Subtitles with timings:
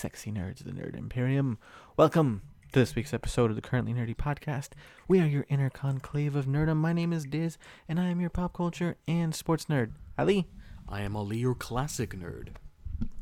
[0.00, 1.58] Hello, sexy nerds of the Nerd Imperium.
[1.98, 2.40] Welcome
[2.72, 4.70] to this week's episode of the Currently Nerdy Podcast.
[5.08, 6.78] We are your inner conclave of nerdom.
[6.78, 9.92] My name is Diz, and I am your pop culture and sports nerd.
[10.18, 10.48] Ali.
[10.88, 12.48] I am Ali, your classic nerd.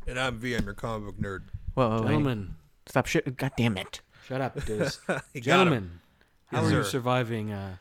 [0.06, 1.48] And I'm V, I'm your comic book nerd.
[1.74, 2.06] Whoa, whoa, wait.
[2.10, 2.54] Gentlemen,
[2.86, 3.36] Stop shit.
[3.36, 4.00] God damn it.
[4.28, 5.00] shut up, Diz.
[5.08, 5.42] You got him.
[5.42, 6.00] Gentlemen,
[6.46, 7.76] how Yes, are you surviving uh,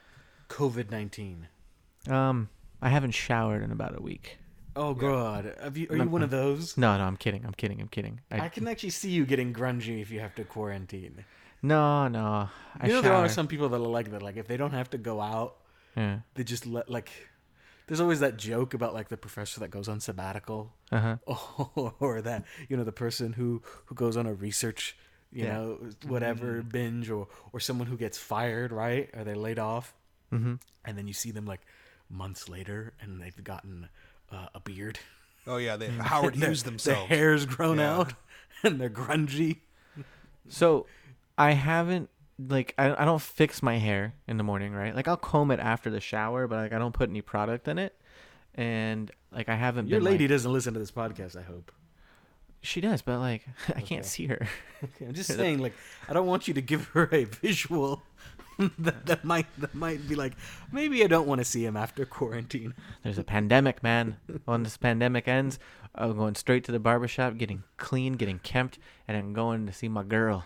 [0.50, 1.48] COVID 19?
[2.10, 2.50] Um,
[2.82, 4.40] I haven't showered in about a week.
[4.78, 5.56] Oh, God.
[5.62, 6.78] Have you, are you one of those?
[6.78, 7.44] No, no, I'm kidding.
[7.46, 7.82] I'm kidding.
[7.82, 8.22] I'm kidding.
[8.32, 11.26] I, I can actually see you getting grungy if you have to quarantine.
[11.64, 12.50] no, no.
[12.80, 13.30] I You know, there are shower.
[13.30, 14.22] some people that are like that.
[14.22, 15.56] Like, if they don't have to go out,
[15.96, 16.20] Yeah.
[16.36, 17.10] they just let, like,
[17.88, 20.74] there's always that joke about, like, the professor that goes on sabbatical.
[20.92, 21.90] Uh huh.
[22.00, 24.96] or that you know the person who who goes on a research
[25.34, 25.54] you Yeah.
[25.58, 29.94] know whatever binge or or someone who gets fired right or they laid off
[30.32, 30.56] Mm-hmm.
[30.86, 31.60] and then you see them like
[32.10, 33.90] months later and they've gotten
[34.32, 35.00] uh, a beard
[35.46, 37.08] Oh yeah, they Howard Their- Hughes their themselves.
[37.10, 37.96] hair's grown Yeah.
[37.98, 38.14] out
[38.64, 39.58] and they're grungy
[40.50, 40.86] So
[41.38, 44.96] I haven't like I, I don't fix my hair in the morning, right?
[44.96, 47.78] Like I'll comb it after the shower, but like I don't put any product in
[47.78, 47.96] it.
[48.56, 51.72] And like I haven't your been lady like- doesn't listen to this podcast i hope
[52.62, 54.48] she does, but like I can't see her.
[54.84, 55.74] okay, i'm just saying like
[56.10, 58.02] i don't want you to give her a visual
[58.80, 60.34] that, that might that might be like
[60.72, 64.18] maybe i don't want to see him after quarantine There's a pandemic, man.
[64.46, 65.60] When this pandemic ends,
[65.96, 69.88] I'm going straight to the barbershop, getting clean, getting kempt, and I'm going to see
[69.88, 70.46] my girl.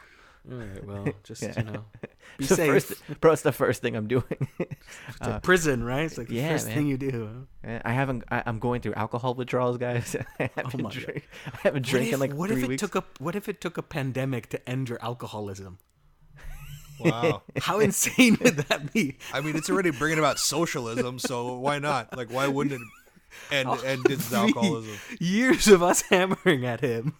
[0.51, 1.53] all right well just Yeah.
[1.57, 2.07] you know be
[2.39, 4.47] It's the safe first- bro, it's the first thing I'm doing.
[4.59, 6.03] to Uh, prison, right?
[6.05, 6.75] It's like the yeah, first man.
[6.75, 7.47] thing you do.
[7.63, 8.23] I haven't.
[8.31, 10.15] I, I'm going through alcohol withdrawals, guys.
[10.39, 12.81] I haven't, Oh my drink, I haven't drank in like what three if it weeks.
[12.81, 15.77] took a what if it took a pandemic to end your alcoholism?
[17.05, 17.41] Wow.
[17.59, 19.17] How insane would that be?
[19.33, 22.15] I mean, it's already bringing about socialism, so why not?
[22.15, 22.87] Like, why wouldn't it
[23.53, 24.97] end oh, end Diz's alcoholism?
[25.19, 27.15] Years of us hammering at him,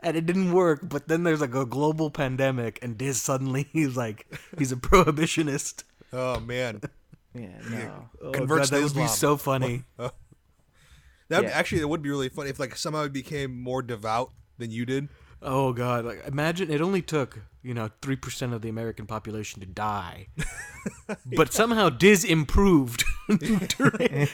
[0.00, 0.80] and it didn't work.
[0.82, 4.26] But then there's like a global pandemic, and Diz suddenly he's like
[4.58, 5.84] he's a prohibitionist.
[6.12, 6.80] Oh man,
[7.34, 8.08] yeah, no.
[8.22, 9.84] Oh, Converts God, that to would be so funny.
[9.98, 10.12] that
[11.44, 11.50] Yeah.
[11.50, 14.84] actually that would be really funny if like somehow he became more devout than you
[14.86, 15.08] did.
[15.42, 16.04] Oh god!
[16.04, 20.28] Like imagine it only took you know three percent of the American population to die,
[21.36, 23.38] but somehow Diz improved during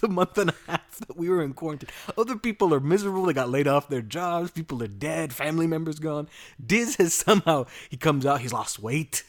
[0.00, 1.90] the month and a half that we were in quarantine.
[2.16, 4.52] Other people are miserable; they got laid off their jobs.
[4.52, 5.32] People are dead.
[5.32, 6.28] Family members gone.
[6.64, 8.40] Diz has somehow he comes out.
[8.40, 9.24] He's lost weight.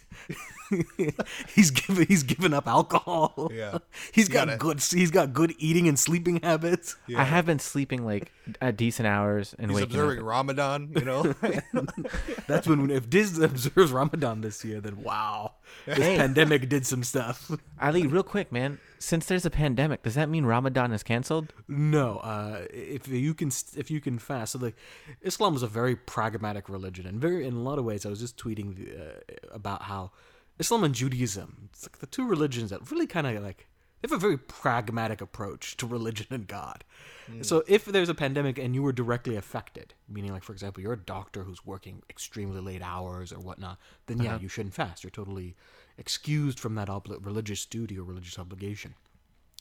[1.56, 3.50] he's given he's given up alcohol.
[3.54, 3.78] Yeah.
[4.12, 6.96] he's You got gotta- good he's got good eating and sleeping habits.
[7.08, 7.22] Yeah.
[7.22, 10.26] I have been sleeping like at decent hours and He's waking observing up.
[10.26, 11.24] Ramadan, you know.
[12.48, 15.54] That's when, if Diz observes Ramadan this year, then wow,
[15.86, 16.18] this Hey.
[16.18, 17.52] pandemic did some stuff.
[17.82, 18.80] Ali, real quick, man.
[19.00, 21.54] Since there's a pandemic, does that mean Ramadan is canceled?
[21.68, 24.76] No, uh, if you can, if you can fast, so like
[25.22, 28.06] Islam is a very pragmatic religion, and very in a lot of ways.
[28.06, 29.20] I was just tweeting uh,
[29.52, 30.12] about how
[30.60, 33.68] Islam and Judaism, it's like the two religions that really kind of like
[34.02, 36.84] they have a very pragmatic approach to religion and God.
[37.28, 37.42] Hmm.
[37.42, 40.94] So if there's a pandemic and you were directly affected, meaning like for example you're
[40.94, 44.40] a doctor who's working extremely late hours or whatnot, then yeah, uh-huh.
[44.42, 45.04] you shouldn't fast.
[45.04, 45.56] You're totally
[45.98, 48.94] excused from that obli- religious duty or religious obligation.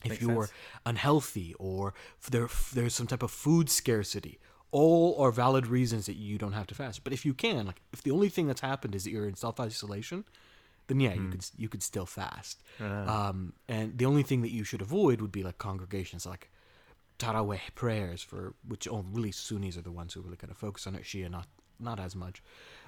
[0.04, 0.58] If Makes you're sense.
[0.84, 1.94] unhealthy or
[2.30, 4.38] there there's some type of food scarcity,
[4.70, 7.02] all are valid reasons that you don't have to fast.
[7.02, 9.34] But if you can, like if the only thing that's happened is that you're in
[9.34, 10.26] self isolation,
[10.88, 12.62] then yeah, you could you could still fast.
[12.80, 16.50] Um, and the only thing that you should avoid would be like congregations like
[17.18, 20.86] Taraweh prayers for which oh, really Sunnis are the ones who really kind of focus
[20.86, 21.02] on it.
[21.02, 21.46] Shia not
[21.78, 22.42] not as much,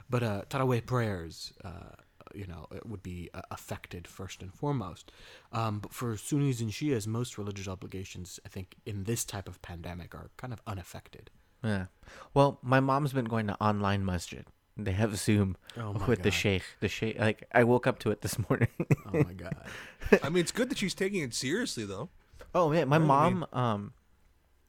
[0.09, 1.53] but uh, Taraweh prayers.
[1.65, 1.95] Uh,
[2.35, 5.11] you know, it would be uh, affected first and foremost.
[5.53, 9.63] Um, but for Sunnis and Shias, most religious obligations, I think, in this type of
[9.63, 11.31] pandemic, are kind of unaffected.
[11.65, 11.87] Yeah.
[12.35, 14.45] Well, my mom's been going to online masjid.
[14.79, 16.63] They have Zoom Oh my with the sheikh.
[16.81, 17.19] The sheikh.
[17.19, 18.69] Like I woke up to it this morning.
[19.07, 19.57] Oh my god!
[20.23, 22.11] I mean, it's good that she's taking it seriously, though.
[22.55, 23.35] oh man, my Right, I mom.
[23.41, 23.93] mean- um.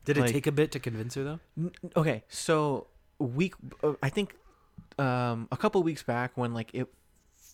[0.06, 1.40] Did it Like- take a bit to convince her though?
[1.58, 2.88] N- Okay, so
[3.20, 3.54] week
[3.84, 4.36] uh, I think
[4.98, 6.88] um a couple weeks back when like it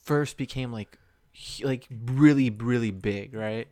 [0.03, 0.97] first became like
[1.63, 3.67] like really really big, right?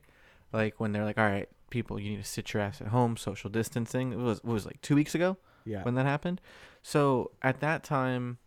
[0.52, 3.16] Like when they're like, "All right, people, you need to sit your ass at home,
[3.16, 5.84] social distancing." It was what was like 2 weeks ago Yeah.
[5.84, 6.42] when that happened.
[6.82, 8.38] So, at that time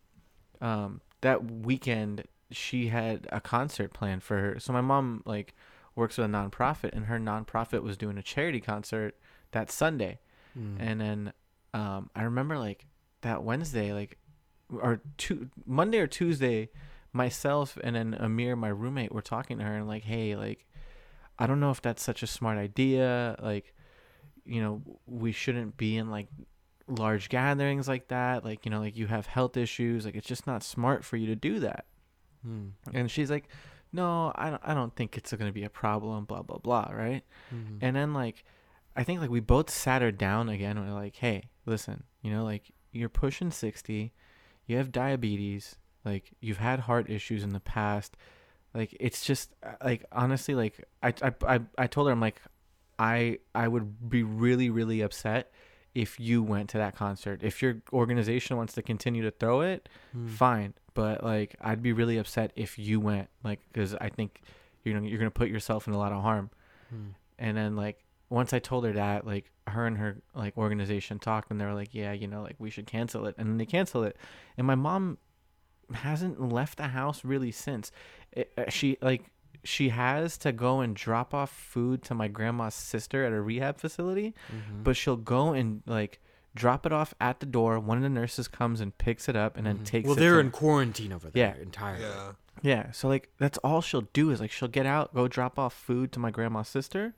[0.61, 4.59] um that weekend she had a concert planned for her.
[4.59, 5.53] So my mom like
[5.95, 9.15] works with a nonprofit and her nonprofit was doing a charity concert
[9.51, 10.19] that Sunday.
[10.57, 10.77] Mm.
[10.79, 11.33] And then
[11.73, 12.85] um, I remember like
[13.21, 14.17] that Wednesday, like
[14.69, 16.69] or two Monday or Tuesday,
[17.13, 20.65] myself and then Amir, my roommate, were talking to her and like, hey, like
[21.39, 23.35] I don't know if that's such a smart idea.
[23.41, 23.73] Like,
[24.45, 26.27] you know, we shouldn't be in like
[26.87, 30.47] large gatherings like that like you know like you have health issues like it's just
[30.47, 31.85] not smart for you to do that
[32.43, 32.67] Hmm.
[32.93, 33.49] and she's like
[33.91, 36.89] no i don't, I don't think it's going to be a problem blah blah blah
[36.93, 37.23] right
[37.53, 37.79] Mhm.
[37.81, 38.43] and then like
[38.95, 42.31] i think like we both sat her down again and we're like hey listen you
[42.31, 44.13] know like you're pushing 60
[44.65, 45.75] you have diabetes
[46.05, 48.15] like you've had heart issues in the past
[48.73, 52.41] like it's just uh, like honestly like i i i, I told her i'm like
[52.99, 55.51] i i would be really really upset
[56.03, 59.89] if you went to that concert if your organization wants to continue to throw it
[60.13, 60.27] Hmm.
[60.27, 64.41] fine but like i'd be really upset if you went like because i think
[64.83, 66.49] you're gonna you're gonna put yourself in a lot of harm
[66.91, 67.09] Hmm.
[67.39, 67.97] and then like
[68.29, 71.73] once I told her that, like her and her like organization talked, and they were
[71.81, 74.17] like, "Yeah, you know, like we should cancel it," and then they canceled it.
[74.57, 75.17] And my mom
[75.93, 77.89] hasn't left the house really since.
[78.33, 79.31] It, uh, she like
[79.67, 83.77] she has to go and drop off food to my grandma's sister at a rehab
[83.77, 84.83] facility, Mhm.
[84.83, 86.19] but she'll go and like
[86.55, 87.79] drop it off at the door.
[87.79, 89.85] One of the nurses comes and picks it up and then Mhm.
[89.85, 90.07] takes.
[90.07, 91.61] Well, it they're to- in quarantine over there Yeah.
[91.61, 92.01] entirely.
[92.03, 92.31] Yeah.
[92.63, 95.73] yeah, so like that's all she'll do is like she'll get out, go drop off
[95.73, 97.13] food to my grandma's sister,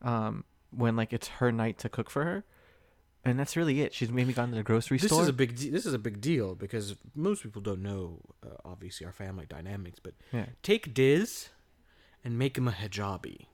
[0.00, 2.44] um, when like it's her night to cook for her,
[3.24, 3.92] and that's really it.
[3.92, 5.22] She's maybe gone to the grocery This store.
[5.22, 5.54] is a big.
[5.56, 9.44] De- this is a big deal because most people don't know, uh, obviously, our family
[9.46, 10.00] dynamics.
[10.02, 11.50] But yeah, take Diz
[12.24, 13.46] and make him a hijabi,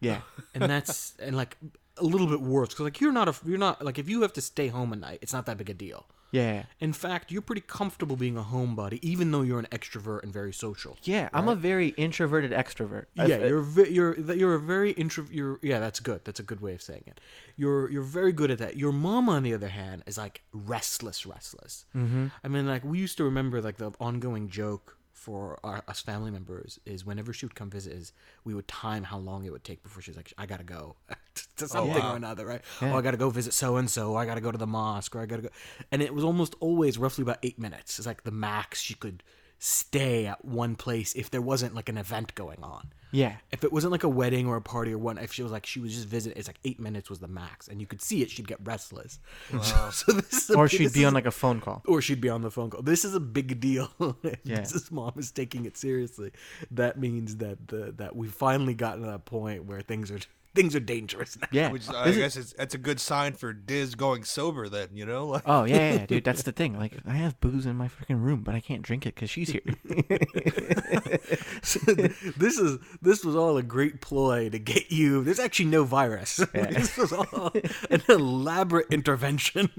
[0.00, 0.20] yeah,
[0.54, 1.56] and that's and like
[1.98, 4.32] a little bit worse because like you're not a you're not like if you have
[4.34, 6.06] to stay home at night, it's not that big a deal.
[6.32, 10.32] yeah, In fact, you're pretty comfortable being a homebody, even though you're an extrovert and
[10.32, 10.96] very social.
[11.02, 11.28] yeah.
[11.34, 13.04] I'm a very introverted extrovert.
[13.14, 15.26] Yeah, I- you're ve- you're you're a very intro.
[15.30, 16.20] You're yeah, that's good.
[16.24, 17.20] That's a good way of saying it.
[17.56, 18.76] You're you're very good at that.
[18.78, 21.84] Your mom, on the other hand, is like restless, restless.
[21.94, 22.28] Mm-hmm.
[22.42, 26.32] I mean, like we used to remember like the ongoing joke for our us family
[26.32, 28.12] members is whenever she would come visit, is
[28.44, 30.96] we would time how long it would take before she's like, I gotta go
[31.56, 32.12] to something oh, wow.
[32.14, 32.60] or another, right?
[32.80, 32.92] Yeah.
[32.92, 34.16] Oh, I gotta go visit so and so.
[34.16, 35.48] I gotta go to the mosque, or I gotta go,
[35.92, 38.00] and it was almost always roughly about eight minutes.
[38.00, 39.22] It's like the max she could
[39.64, 43.70] stay at one place if there wasn't like an event going on yeah, if it
[43.70, 45.92] wasn't like a wedding or a party or one, if she was like she was
[45.92, 48.48] just visiting, it's like eight minutes was the max, and you could see it, she'd
[48.48, 49.20] get restless.
[49.52, 49.90] Wow.
[49.90, 51.82] so this is or big- she'd be is on like a phone call.
[51.86, 52.80] or she'd be on the phone call.
[52.80, 53.90] This is a big deal.
[54.44, 54.60] Yeah.
[54.60, 56.32] This mom is taking it seriously.
[56.70, 60.20] That means that the that we've finally gotten to that point where things are
[60.54, 61.48] things are dangerous now.
[61.50, 64.24] Yeah, Which uh, I This is- guess it's, that's a good sign for Diz going
[64.24, 64.68] sober.
[64.68, 66.24] Then you know, like Oh yeah, yeah, yeah, dude.
[66.24, 66.78] That's the thing.
[66.78, 69.50] Like, I have booze in my freaking room, but I can't drink it because she's
[69.50, 69.62] here.
[72.36, 75.24] this is this was all a great ploy to get you.
[75.24, 76.36] There's actually no virus.
[76.52, 77.52] this was all
[77.90, 79.70] an elaborate intervention.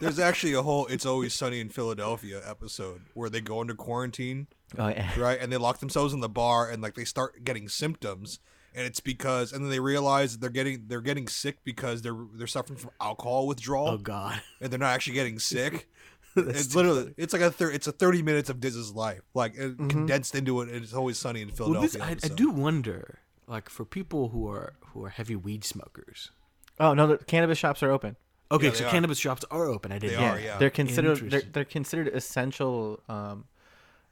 [0.00, 4.46] there's actually a whole "It's Always Sunny in Philadelphia" episode where they go into quarantine,
[4.78, 7.68] oh yeah, right, and they lock themselves in the bar, and like they start getting
[7.68, 8.40] symptoms,
[8.74, 12.46] and it's because, and then they realize they're getting they're getting sick because they're they're
[12.46, 14.40] suffering from alcohol withdrawal, oh God.
[14.60, 15.88] and they're not actually getting sick.
[16.36, 19.56] It's too literally it's like a thir- it's a 30 minutes of Diz's life like
[19.56, 23.18] it condensed into it it's always sunny in Well, this Philadelphia I, I do wonder,
[23.48, 26.30] like for people who are who are heavy weed smokers.
[26.78, 28.14] Oh no, the cannabis shops are open.
[28.52, 29.90] Okay, Yeah, so cannabis shops are open.
[29.90, 30.16] I didn't.
[30.20, 30.32] They know.
[30.34, 30.58] are, yeah.
[30.58, 33.00] They're considered they're, they're considered essential.
[33.08, 33.44] Um,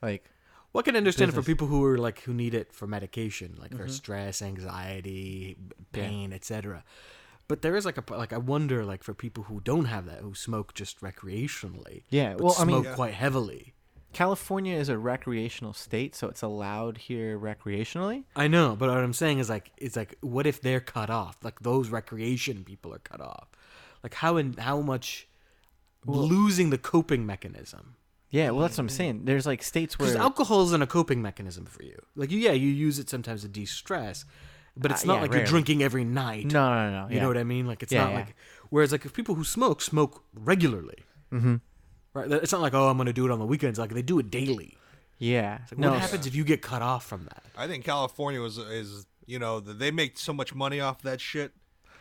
[0.03, 0.29] like
[0.73, 3.57] Well, I can understand it for people who are like who need it for medication,
[3.59, 3.93] like for mm-hmm.
[3.93, 6.85] stress, anxiety, b- pain, etc.
[7.49, 10.19] But there is like a like I wonder like for people who don't have that,
[10.21, 12.03] who smoke just recreationally.
[12.11, 13.73] Yeah, but well, I mean- smoke quite heavily.
[14.13, 18.25] California is a recreational state, so it's allowed here recreationally.
[18.35, 21.37] I know, but what I'm saying is like it's like what if they're cut off?
[21.43, 23.49] Like those recreation people are cut off.
[24.03, 25.29] Like how and how much
[26.07, 27.97] losing the coping mechanism.
[28.31, 29.25] Yeah, well, that's what I'm saying.
[29.25, 31.97] There's like states where Because alcohol isn't a coping mechanism for you.
[32.17, 34.25] Like yeah, you use it sometimes to de-stress,
[34.77, 35.43] but it's Uh, not yeah, like rarely.
[35.45, 36.47] you're drinking every night.
[36.47, 37.09] no, no, no, no.
[37.09, 37.23] You yeah.
[37.23, 37.67] know what I mean?
[37.67, 38.17] Like it's Yeah, not yeah.
[38.19, 38.37] like.
[38.71, 41.57] Whereas like if people who smoke smoke regularly, Mm-hmm.
[42.15, 42.31] right?
[42.33, 43.79] It's not like oh I'm gonna do it on the weekends.
[43.79, 44.77] Like they do it daily.
[45.19, 45.59] Yeah.
[45.71, 47.43] Like, no, what happens if you get cut off from that?
[47.57, 51.21] I think California was is you know th- they make so much money off that
[51.21, 51.53] shit.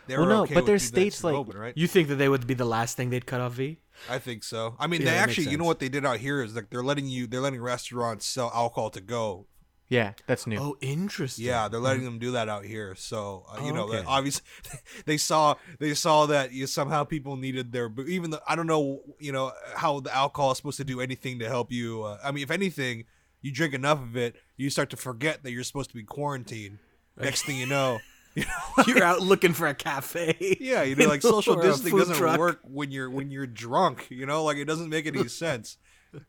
[0.08, 1.78] They're Well, no, okay but with there's keeping that states shit like- open, right?
[1.78, 3.54] You think that they would be the last thing they'd cut off?
[3.54, 3.78] V.
[4.10, 4.76] I think so.
[4.80, 6.84] I mean, Yeah, they actually, you know what they did out here is like they're
[6.84, 9.48] letting you, they're letting restaurants sell alcohol to go.
[9.88, 10.58] Yeah, that's new.
[10.58, 11.46] Oh, interesting.
[11.46, 12.96] Yeah, they're letting them do that out here.
[12.96, 14.04] So uh, you Oh, know, okay.
[14.08, 14.44] obviously,
[15.06, 18.66] they saw they saw that you somehow people needed their, but even though I don't
[18.66, 22.02] know, you know, how the alcohol is supposed to do anything to help you.
[22.04, 23.06] Uh, I mean, if anything,
[23.44, 26.80] you drink enough of it, you start to forget that you're supposed to be quarantined.
[27.16, 28.00] Next thing you know.
[28.36, 28.44] You
[28.78, 30.58] know, You're out looking for a cafe.
[30.60, 32.38] Yeah, you know, like social distancing doesn't truck.
[32.38, 34.08] work when you're when you're drunk.
[34.10, 35.78] You know, like it doesn't make any sense.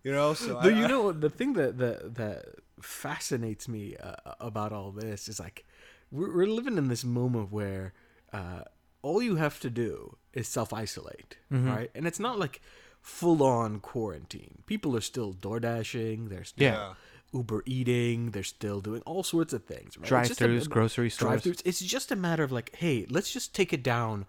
[0.05, 2.45] You know, so I, you know the thing that that that
[2.81, 5.65] fascinates me uh, about all this is like
[6.11, 7.93] we're, we're living in this moment where
[8.33, 8.63] uh,
[9.03, 11.69] all you have to do is self isolate, Mm-hmm.
[11.69, 11.91] right?
[11.95, 12.61] And it's not like
[13.01, 14.63] full on quarantine.
[14.67, 16.29] People are still door dashing.
[16.29, 16.95] They're still Yeah.
[17.33, 18.31] Uber eating.
[18.31, 19.97] They're still doing all sorts of things.
[19.99, 20.11] Right?
[20.21, 21.43] It's just a- Drive-throughs, grocery stores.
[21.43, 21.63] Drive-throughs.
[21.65, 24.27] It's just a matter of like, hey, let's just take it down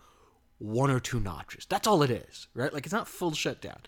[0.60, 1.66] one or two notches.
[1.70, 2.74] That's all it is, right?
[2.74, 3.80] Like it's not full shutdown.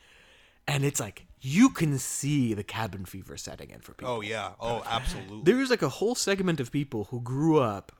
[0.67, 4.13] And it's like you can see the cabin fever setting in for people.
[4.13, 4.51] Oh yeah.
[4.59, 5.41] Oh, absolutely.
[5.51, 7.91] There's like a whole segment of people who grew up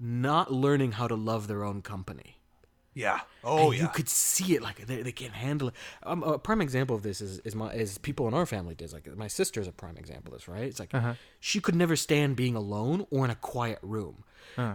[0.00, 2.38] not learning how to love their own company.
[2.94, 3.20] Yeah.
[3.42, 3.82] Oh And yeah.
[3.82, 5.74] You could see it like they, they can't handle it.
[6.04, 8.92] Um, a prime example of this is, is my is people in our family did.
[8.92, 10.64] Like my sister's a prime example of this, right?
[10.64, 10.92] It's like
[11.40, 14.24] she could never stand being alone or in a quiet room.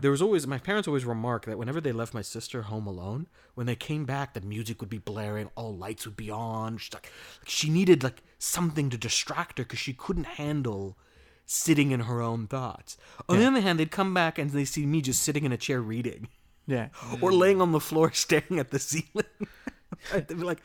[0.02, 3.28] There was always my parents always remark that whenever they left my sister home alone,
[3.56, 6.78] when they came back, the music would be blaring, all lights would be on.
[6.78, 7.10] She's like,
[7.46, 10.98] she needed like something to distract her because she couldn't handle
[11.46, 12.98] sitting in her own thoughts.
[13.28, 15.58] On the other hand, they'd come back and they see me just sitting in a
[15.58, 16.28] chair reading
[16.70, 16.90] Yeah.
[17.22, 19.26] or laying on the floor staring at the ceiling.
[20.14, 20.26] Right?
[20.28, 20.62] They'd be like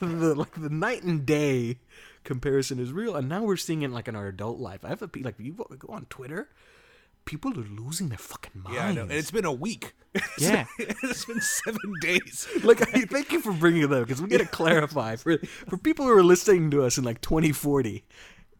[0.00, 1.78] the like the night and day
[2.24, 4.82] comparison is real, and now we're seeing it like in our adult life.
[4.82, 6.48] I have a pe- like you go on Twitter,
[7.26, 8.76] people are losing their fucking minds.
[8.78, 8.86] yeah.
[8.86, 9.02] I know.
[9.02, 9.92] And it's been a week.
[10.38, 10.64] Yeah.
[10.78, 12.48] it's been seven days.
[12.62, 15.36] like I, thank you for bringing it up because we got to clarify for
[15.68, 18.04] for people who are listening to us in like 2040.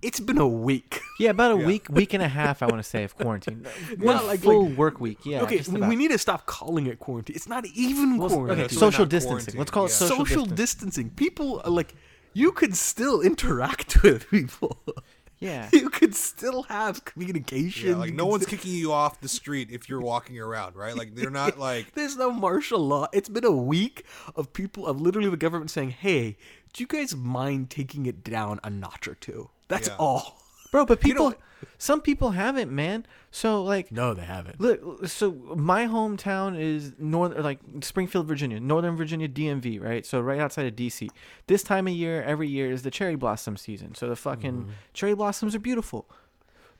[0.01, 1.01] It's been a week.
[1.19, 2.63] Yeah, about a week, week and a half.
[2.63, 3.67] I want to say of quarantine.
[3.99, 5.19] One Not like- full like- work week.
[5.27, 5.43] Yeah.
[5.43, 5.89] okay, just we, about.
[5.89, 7.35] we need to stop calling it quarantine.
[7.35, 8.67] It's not even Well, quarantine.
[8.67, 9.29] okay, social distancing.
[9.55, 10.57] quarantine, Let's call it social, social distance.
[10.95, 11.11] distancing.
[11.11, 11.95] People are like
[12.33, 14.79] you could still interact with people.
[15.41, 15.69] Yeah.
[15.73, 17.91] You could still have communication.
[17.91, 20.97] Yeah, like no one's still- kicking you off the street if you're walking around, right?
[20.97, 23.09] Like they're not like There's no martial law.
[23.13, 24.05] It's been a week
[24.37, 26.37] of people of literally the government saying, "Hey,
[26.73, 29.51] do you guys mind taking it down a notch or two?
[29.69, 29.97] That's Yeah.
[29.99, 31.35] all." Bro, but people,
[31.79, 33.07] some people haven't, man.
[33.31, 34.61] So like, No, they haven't.
[34.61, 40.05] Look, so my hometown is north, like Springfield, Virginia, Northern Virginia, DMV, right?
[40.05, 41.09] So right outside of DC.
[41.47, 43.95] This time of year, every year is the cherry blossom season.
[43.95, 44.71] So the fucking mm-hmm.
[44.95, 46.09] cherry blossoms are beautiful.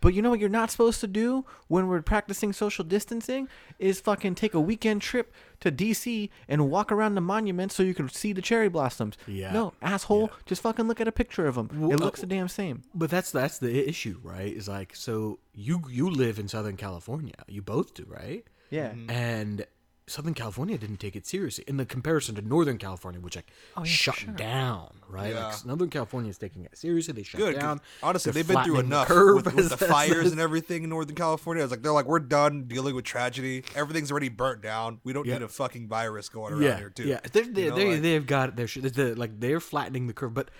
[0.01, 4.01] But you know what you're not supposed to do when we're practicing social distancing is
[4.01, 8.09] fucking take a weekend trip to DC and walk around the monument so you can
[8.09, 9.17] see the cherry blossoms.
[9.27, 9.53] Yeah.
[9.53, 11.71] No, asshole, just fucking look at a picture of them.
[11.75, 12.83] Well, it uh, looks the damn same.
[12.95, 14.55] But that's that's the issue, right?
[14.55, 17.35] Is like so you you live in Southern California.
[17.49, 18.45] You both do, right?
[18.71, 18.93] Yeah.
[19.09, 19.67] And
[20.09, 23.47] Southern California didn't take it seriously in the comparison to Northern California, which like
[23.77, 24.33] Oh, yeah, shut sure.
[24.35, 25.35] down, right?
[25.35, 25.47] Yeah.
[25.49, 27.13] Like Northern California is taking it seriously.
[27.15, 27.55] They shut good.
[27.55, 27.81] 'cause down.
[28.03, 30.91] Honestly, They're they've been through flattening the enough with, with the fires and everything in
[30.91, 31.63] Northern California.
[31.63, 33.65] It's like they're like, we're done dealing with tragedy.
[33.75, 35.01] Everything's already burnt down.
[35.05, 35.35] We don't Yeah.
[35.35, 37.05] need a fucking virus going around yeah, here too.
[37.05, 38.95] Yeah, they're, they You know, they like- they've got their shit.
[38.95, 40.51] they're- like they're flattening the curve, but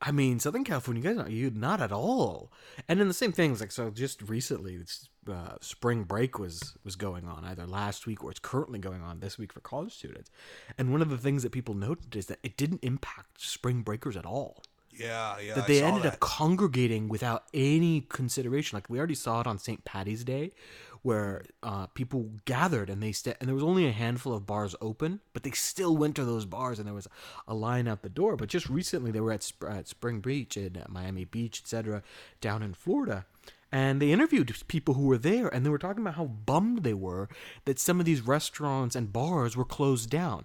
[0.00, 2.52] I mean, Southern California, you guys, not you not at all.
[2.88, 6.94] And then the same things, like so, just recently, it's, uh, spring break was was
[6.94, 10.30] going on either last week or it's currently going on this week for college students.
[10.78, 14.16] And one of the things that people noted is that it didn't impact spring breakers
[14.16, 14.62] at all
[14.98, 15.54] yeah, yeah.
[15.54, 16.14] that they ended that.
[16.14, 18.76] up congregating without any consideration.
[18.76, 19.84] Like we already saw it on St.
[19.84, 20.52] Patty's Day,
[21.06, 24.74] where uh, people gathered and they st- and there was only a handful of bars
[24.80, 27.06] open, but they still went to those bars and there was
[27.46, 28.36] a line out the door.
[28.36, 32.02] But just recently, they were at, Sp- at Spring Beach uh, Miami Beach, etc.,
[32.40, 33.24] down in Florida.
[33.70, 36.94] And they interviewed people who were there, and they were talking about how bummed they
[36.94, 37.28] were
[37.66, 40.44] that some of these restaurants and bars were closed down.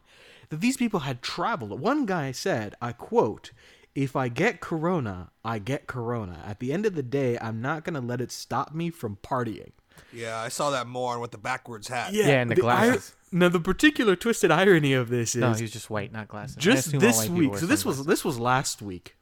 [0.49, 1.79] That these people had traveled.
[1.79, 3.49] One guy said, I quote,
[3.95, 6.43] if I get corona, I get corona.
[6.45, 9.17] At the end of the day, I'm not going to let it stop me from
[9.23, 9.71] partying.
[10.13, 12.13] Yeah, I saw that more with the backwards hat.
[12.13, 13.10] Yeah, and the glasses.
[13.10, 16.57] ir- now, the particular twisted irony of this is No, he's just white, not glasses.
[16.57, 17.55] Just this week.
[17.57, 19.15] So this was this was last week.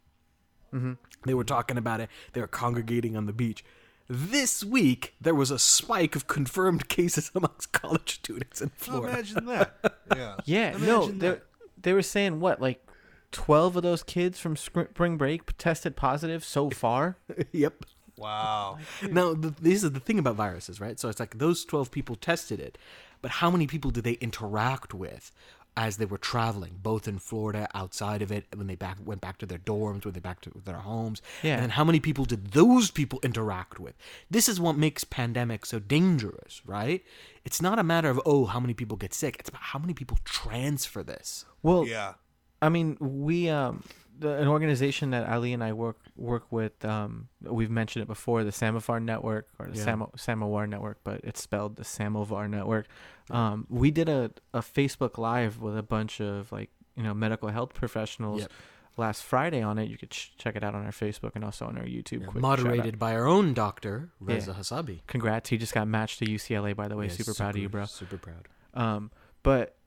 [0.73, 0.93] Mm-hmm.
[1.25, 2.09] They were talking about it.
[2.33, 3.63] They were congregating on the beach.
[4.07, 9.13] This week there was a spike of confirmed cases amongst college students in Florida.
[9.13, 9.75] imagine that.
[10.15, 10.35] Yeah.
[10.45, 11.37] Yeah, no, Imagine they
[11.79, 12.83] they were saying what like
[13.31, 17.17] twelve of those kids from spring break tested positive so far.
[17.51, 17.83] yep.
[18.19, 18.77] Wow.
[19.09, 20.99] Now, the, this is the thing about viruses, right?
[20.99, 22.77] So it's like those 12 people tested it,
[23.21, 25.31] but how many people did they interact with
[25.77, 29.37] as they were traveling, both in Florida, outside of it, when they back went back
[29.37, 31.21] to their dorms, when they back to their homes?
[31.41, 31.61] Yeah.
[31.61, 33.95] And how many people did those people interact with?
[34.29, 37.03] This is what makes pandemics so dangerous, right?
[37.45, 39.37] It's not a matter of, oh, how many people get sick.
[39.39, 41.45] It's about how many people transfer this.
[41.63, 42.13] Well, Yeah.
[42.61, 43.83] I mean, we um
[44.19, 46.83] the, an organization that Ali and I work work with.
[46.85, 49.85] Um, we've mentioned it before, the Samovar Network or the Yeah.
[49.85, 52.87] Samo, Samovar Network, but it's spelled the Samovar Network.
[53.31, 57.49] Um, we did a a Facebook Live with a bunch of like you know medical
[57.49, 58.41] health professionals.
[58.41, 58.51] Yep.
[58.97, 61.65] Last Friday on it, you could ch- check it out on our Facebook and also
[61.65, 62.25] on our YouTube.
[62.27, 62.41] Quick.
[62.41, 64.57] Moderated by our own doctor, Reza Yeah.
[64.59, 64.99] Hasabi.
[65.07, 66.75] Congrats, he just got matched to UCLA.
[66.75, 67.85] By the way, Yeah, super, proud of you, bro.
[67.85, 68.49] Super proud.
[68.73, 69.09] Um,
[69.41, 69.77] but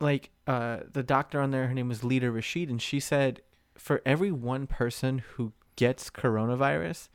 [0.00, 3.40] like uh the doctor on there her name was Lita Rashid and she said
[3.76, 7.08] for every one person who gets coronavirus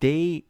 [0.00, 0.44] they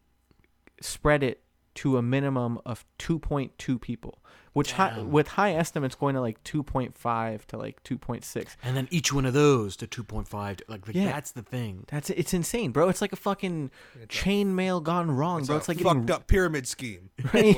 [0.81, 1.41] spread it
[1.73, 4.17] to a minimum of 2.2 people
[4.53, 9.13] which high, with high estimates going to like 2.5 to like 2.6 And then each
[9.13, 10.57] one of those to 2.5.
[10.57, 11.05] to- Like, like Yeah.
[11.05, 11.85] that's the thing.
[11.87, 13.71] that's it's insane bro it's like a fucking
[14.09, 17.09] chain mail gone wrong It's bro a it's like fucked getting up pyramid scheme.
[17.33, 17.55] Right?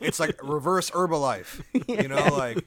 [0.00, 1.60] It's like reverse Herbalife.
[1.86, 2.64] You know, like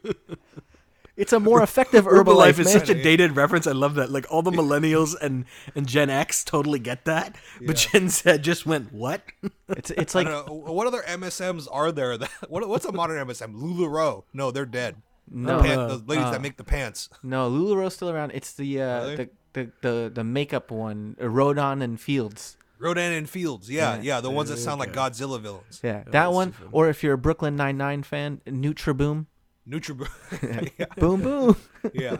[1.19, 3.67] it's a more effective Herbalife Herbalife, is such a dated reference.
[3.67, 4.09] I love that.
[4.11, 5.45] Like all the millennials and,
[5.75, 7.35] and Gen X totally get that,
[7.65, 9.21] but Gen Z just went what?
[9.69, 12.17] it's it's I like don't know, what other MSMs are there?
[12.17, 13.53] That what, what's a modern MSM?
[13.53, 14.23] Lularoe?
[14.33, 14.95] No, they're dead.
[15.31, 15.57] No.
[15.57, 17.09] the, pan- Uh, the ladies uh, that make the pants.
[17.21, 18.31] No, Lularoe's still around.
[18.33, 19.15] It's the uh, Really?
[19.15, 22.55] the, the the the makeup one, uh, Rodan and Fields.
[22.79, 23.69] Rodan and Fields.
[23.69, 24.01] Yeah, Yeah.
[24.01, 25.81] yeah, the ones that sound like Godzilla villains.
[25.83, 26.47] Yeah, that one.
[26.47, 26.69] too funny.
[26.71, 29.25] Or if you're a Brooklyn Nine Nine fan, Nutriboom.
[29.69, 30.71] Nutri.
[30.77, 31.55] yeah, Boom boom.
[31.93, 32.17] yeah.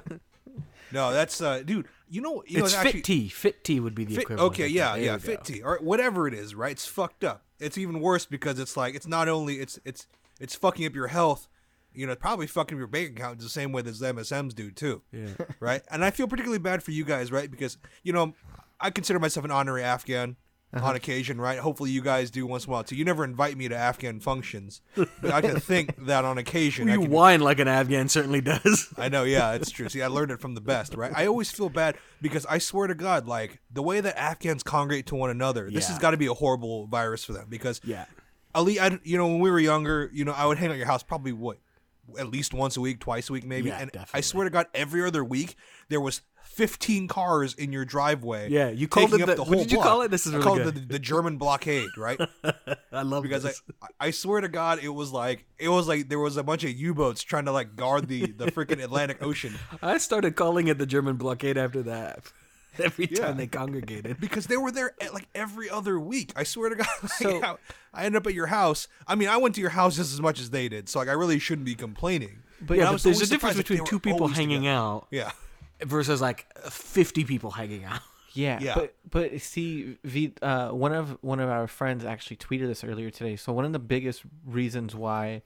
[0.91, 1.87] No, that's uh, dude.
[2.09, 3.27] You know, you know, it's actually, Fit Tea.
[3.29, 4.53] Fit Tea would be the Fit, equivalent.
[4.53, 4.95] okay, yeah.
[4.95, 5.43] Yeah, fit go.
[5.43, 6.71] tea or whatever it is, right?
[6.71, 7.43] It's fucked up.
[7.59, 10.07] It's even worse because it's like it's not only it's it's
[10.39, 11.47] it's fucking up your health,
[11.93, 14.71] you know, probably fucking up your bank account the same way that the MSMs do
[14.71, 15.27] too, Yeah.
[15.59, 15.81] right?
[15.91, 17.51] And I feel particularly bad for you guys, right?
[17.51, 18.33] Because you know,
[18.79, 20.35] I consider myself an honorary Afghan
[20.71, 20.85] Uh-huh.
[20.85, 21.57] on occasion, right?
[21.57, 22.95] Hopefully, you guys do once in a while too.
[22.95, 26.93] You never invite me to Afghan functions, but I can think that on occasion I
[26.93, 28.93] You can whine like an Afghan certainly does.
[28.95, 29.89] I know, yeah, it's true.
[29.89, 31.11] See, I learned it from the best, right?
[31.15, 35.07] I always feel bad because I swear to God, like the way that Afghans congregate
[35.07, 35.93] to one another, this Yeah.
[35.93, 37.47] has got to be a horrible virus for them.
[37.49, 38.05] Because yeah.
[38.53, 40.77] Ali, I, you know, when we were younger, you know, I would hang out at
[40.77, 41.57] your house probably what,
[42.19, 43.69] at least once a week, twice a week, maybe.
[43.69, 45.55] Yeah, and I swear to God, every other week
[45.89, 46.21] there was.
[46.60, 48.50] 15 cars in your driveway.
[48.50, 49.88] Yeah, you called it the- the what did you block.
[49.88, 50.12] call it?
[50.12, 50.76] This is I really called it good.
[50.76, 52.19] the, the German blockade, right?
[52.91, 53.62] I love because I, this.
[54.00, 56.72] I swear to God, it was like it was like there was a bunch of
[56.72, 60.86] U-boats trying to like guard the the freaking Atlantic Ocean I started calling it the
[60.86, 62.19] German blockade after that.
[62.84, 63.32] Every time Yeah.
[63.34, 64.19] they congregated.
[64.19, 66.32] because they were there at, like every other week.
[66.36, 66.88] I swear to God.
[67.02, 67.56] Like, So- I,
[67.93, 68.88] I ended up at your house.
[69.08, 71.08] I mean, I went to your house just as much as they did, so like
[71.08, 72.39] I really shouldn't be complaining.
[72.62, 74.76] But yeah, but there's a difference surprised that they between two people hanging together.
[74.78, 75.32] out Yeah,
[75.83, 78.01] versus like 50 people hanging out.
[78.33, 78.75] Yeah, Yeah.
[78.75, 83.09] but but see, v, uh, one of one of our friends actually tweeted this earlier
[83.09, 83.35] today.
[83.35, 85.41] So one of the biggest reasons why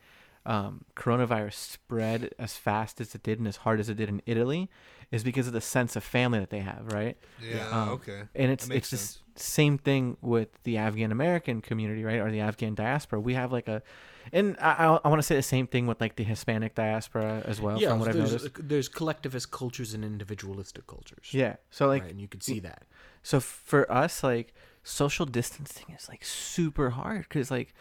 [0.46, 4.22] um, coronavirus spread as fast as it did and as hard as it did in
[4.26, 4.70] Italy
[5.12, 7.18] is because of the sense of family that they have, right?
[7.42, 8.24] yeah, Um, okay.
[8.36, 12.32] And it's That makes it's the same thing with the Afghan American community, right, or
[12.32, 13.22] the Afghan diaspora.
[13.22, 13.82] We have like a,
[14.34, 17.62] and I I, want to say the same thing with like the Hispanic diaspora as
[17.62, 17.80] well.
[17.80, 18.58] from what I've there's, noticed.
[18.58, 21.30] Uh, there's collectivist cultures and individualistic cultures.
[21.32, 21.56] Yeah.
[21.70, 22.84] So like right, and you could see that.
[23.22, 24.54] So for us, like
[24.86, 27.74] social distancing is like super hard because like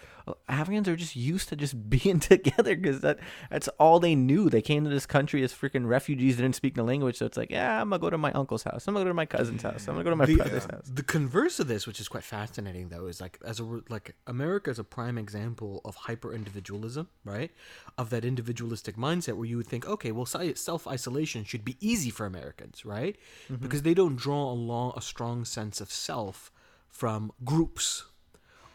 [0.49, 3.19] Afghans are just used to just being together because that
[3.51, 4.49] that's all they knew.
[4.49, 7.51] They came to this country as freaking refugees, didn't speak the language, so it's like,
[7.51, 9.89] yeah, I'm gonna go to my uncle's house, I'm gonna go to my cousin's house,
[9.89, 10.91] I'm gonna go to my The- brother's uh, house.
[10.95, 14.71] The converse of this, which is quite fascinating, though, is like as a like America
[14.71, 17.51] is a prime example of hyper individualism, right?
[17.99, 22.11] Of that individualistic mindset where you would think, okay, well, self isolation should be easy
[22.11, 23.17] for Americans, right?
[23.61, 26.53] Because they don't draw a long, a strong sense of self
[26.93, 28.05] from groups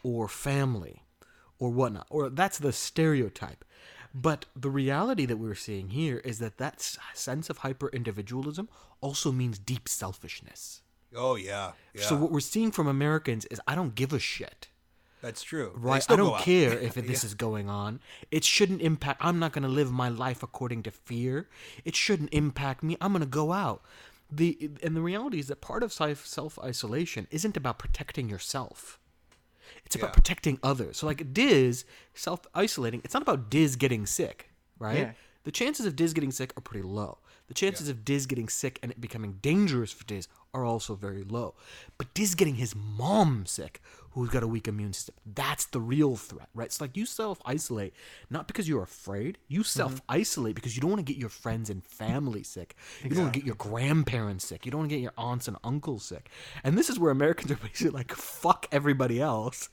[0.02, 1.04] or family
[1.58, 3.64] or whatnot, or that's the stereotype.
[4.14, 6.80] But the reality that we're seeing here is that that
[7.14, 8.68] sense of hyper individualism
[9.00, 10.82] also means deep selfishness.
[11.14, 12.02] Oh yeah, yeah.
[12.02, 14.68] So what we're seeing from Americans is I don't give a shit.
[15.22, 15.72] that's true.
[15.74, 16.04] Right?
[16.10, 18.00] I don't care if this is going on.
[18.30, 21.48] It shouldn't impact I'm not going to live my life according to fear.
[21.84, 22.96] It shouldn't impact me.
[23.00, 23.82] I'm going to go out.
[24.30, 28.98] The and the reality is that part of self isolation isn't about protecting yourself.
[29.84, 30.14] It's about Yeah.
[30.14, 30.98] protecting others.
[30.98, 34.98] So like Diz self isolating, it's not about Diz getting sick, right?
[34.98, 35.12] Yeah.
[35.44, 37.18] The chances of Diz getting sick are pretty low.
[37.46, 40.28] The chances of Diz getting sick and it becoming dangerous for Diz
[40.58, 41.54] are also very low.
[41.96, 43.80] But Diz getting his mom sick,
[44.12, 46.66] who's got a weak immune system, that's the real threat, right?
[46.66, 47.94] It's like you self isolate
[48.30, 49.66] not because you're afraid, you mm-hmm.
[49.66, 52.74] self isolate because you don't want to get your friends and family sick.
[53.02, 54.64] You don't want to get your grandparents sick.
[54.64, 56.30] You don't want to get your aunts and uncles sick.
[56.64, 59.68] And this is where Americans are basically like, fuck everybody else.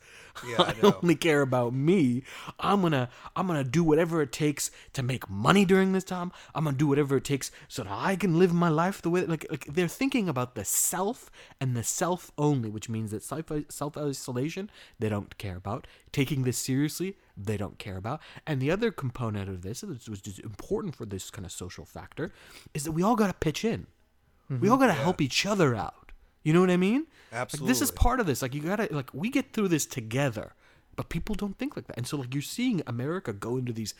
[0.47, 2.23] Yeah, I I only care about me.
[2.59, 6.31] I'm gonna I'm gonna do whatever it takes to make money during this time.
[6.53, 9.25] I'm gonna do whatever it takes so that I can live my life the way
[9.25, 13.97] like, like they're thinking about the self and the self only, which means that self
[13.97, 15.87] isolation they don't care about.
[16.11, 18.21] Taking this seriously, they don't care about.
[18.45, 22.31] And the other component of this, which is important for this kind of social factor,
[22.73, 23.87] is that we all gotta pitch in.
[24.49, 24.87] We all mm-hmm.
[24.87, 26.11] gotta help each other out.
[26.43, 27.07] You know what I mean?
[27.31, 28.41] Like, this is part of this.
[28.41, 30.53] Like you gotta like we get through this together,
[30.95, 31.97] but people don't think like that.
[31.97, 33.95] And so like you're seeing America go into these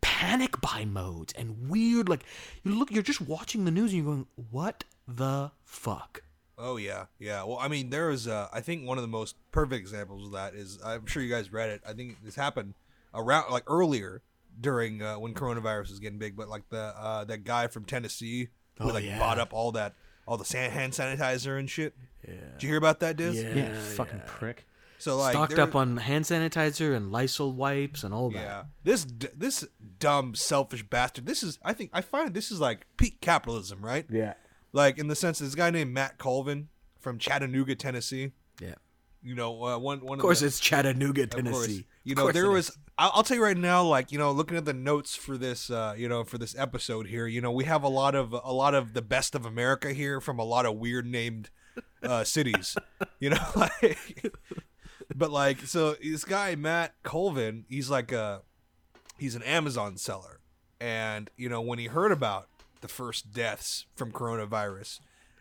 [0.00, 2.24] panic buy modes and weird like
[2.64, 6.22] you look you're just watching the news and you're going what the fuck
[6.58, 7.42] Oh yeah, yeah.
[7.42, 8.28] Well, I mean, there is.
[8.28, 11.30] Uh, I think one of the most perfect examples of that is I'm sure you
[11.30, 11.80] guys read it.
[11.88, 12.74] I think this happened
[13.14, 14.22] around like earlier
[14.60, 18.48] during uh, when coronavirus was getting big, but like the uh, that guy from Tennessee
[18.78, 19.18] who Oh, like yeah.
[19.18, 19.94] bought up all that
[20.26, 21.96] all the san- hand sanitizer and shit.
[22.28, 23.42] yeah Did you hear about that, Diz?
[23.42, 23.54] Yeah.
[23.54, 24.66] Yeah, fucking prick.
[24.98, 29.04] So like stocked up on hand sanitizer and Lysol wipes and all that Yeah, this
[29.04, 29.66] d- this
[29.98, 31.26] dumb selfish bastard.
[31.26, 34.06] This is I think I find this is like peak capitalism, right?
[34.10, 34.34] yeah
[34.72, 36.68] Like in the sense, this guy named Matt Colvin
[37.00, 38.32] from Chattanooga, Tennessee.
[38.60, 38.74] yeah
[39.22, 41.44] You know, uh, one one of course the, it's Chattanooga Of course.
[41.44, 42.76] Tennessee You Of know, there was.
[42.98, 45.70] I'll, I'll tell you right now, like you know, looking at the notes for this,
[45.70, 48.52] uh, you know, for this episode here, you know, we have a lot of a
[48.52, 51.50] lot of the best of America here from a lot of weird named
[52.02, 52.76] uh, cities.
[53.18, 54.32] You know, like,
[55.14, 58.42] but like, so this guy Matt Colvin, he's like a,
[59.18, 60.40] he's an Amazon seller,
[60.80, 62.48] and you know, when he heard about
[62.82, 65.00] the first deaths from coronavirus,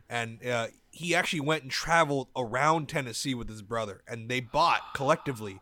[0.09, 4.93] and uh, he actually went and traveled around Tennessee with his brother, and they bought
[4.93, 5.59] collectively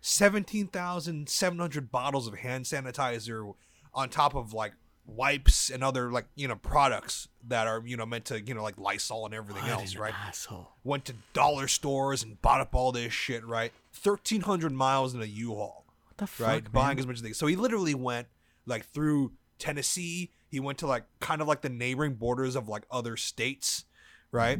[0.00, 3.54] seventeen thousand seven hundred bottles of hand sanitizer,
[3.94, 4.72] on top of like
[5.06, 8.62] wipes and other like you know products that are you know meant to you know
[8.62, 10.14] like Lysol and everything What else, right?
[10.26, 13.72] asshole Went to dollar stores and bought up all this shit, right?
[13.92, 16.62] Thirteen hundred miles in a U-Haul What the fuck, right?
[16.62, 16.72] man?
[16.72, 17.32] Buying as much as they.
[17.32, 18.28] So he literally went
[18.66, 20.30] like through Tennessee.
[20.50, 23.84] He went to like kind of like the neighboring borders of like other states,
[24.32, 24.58] right?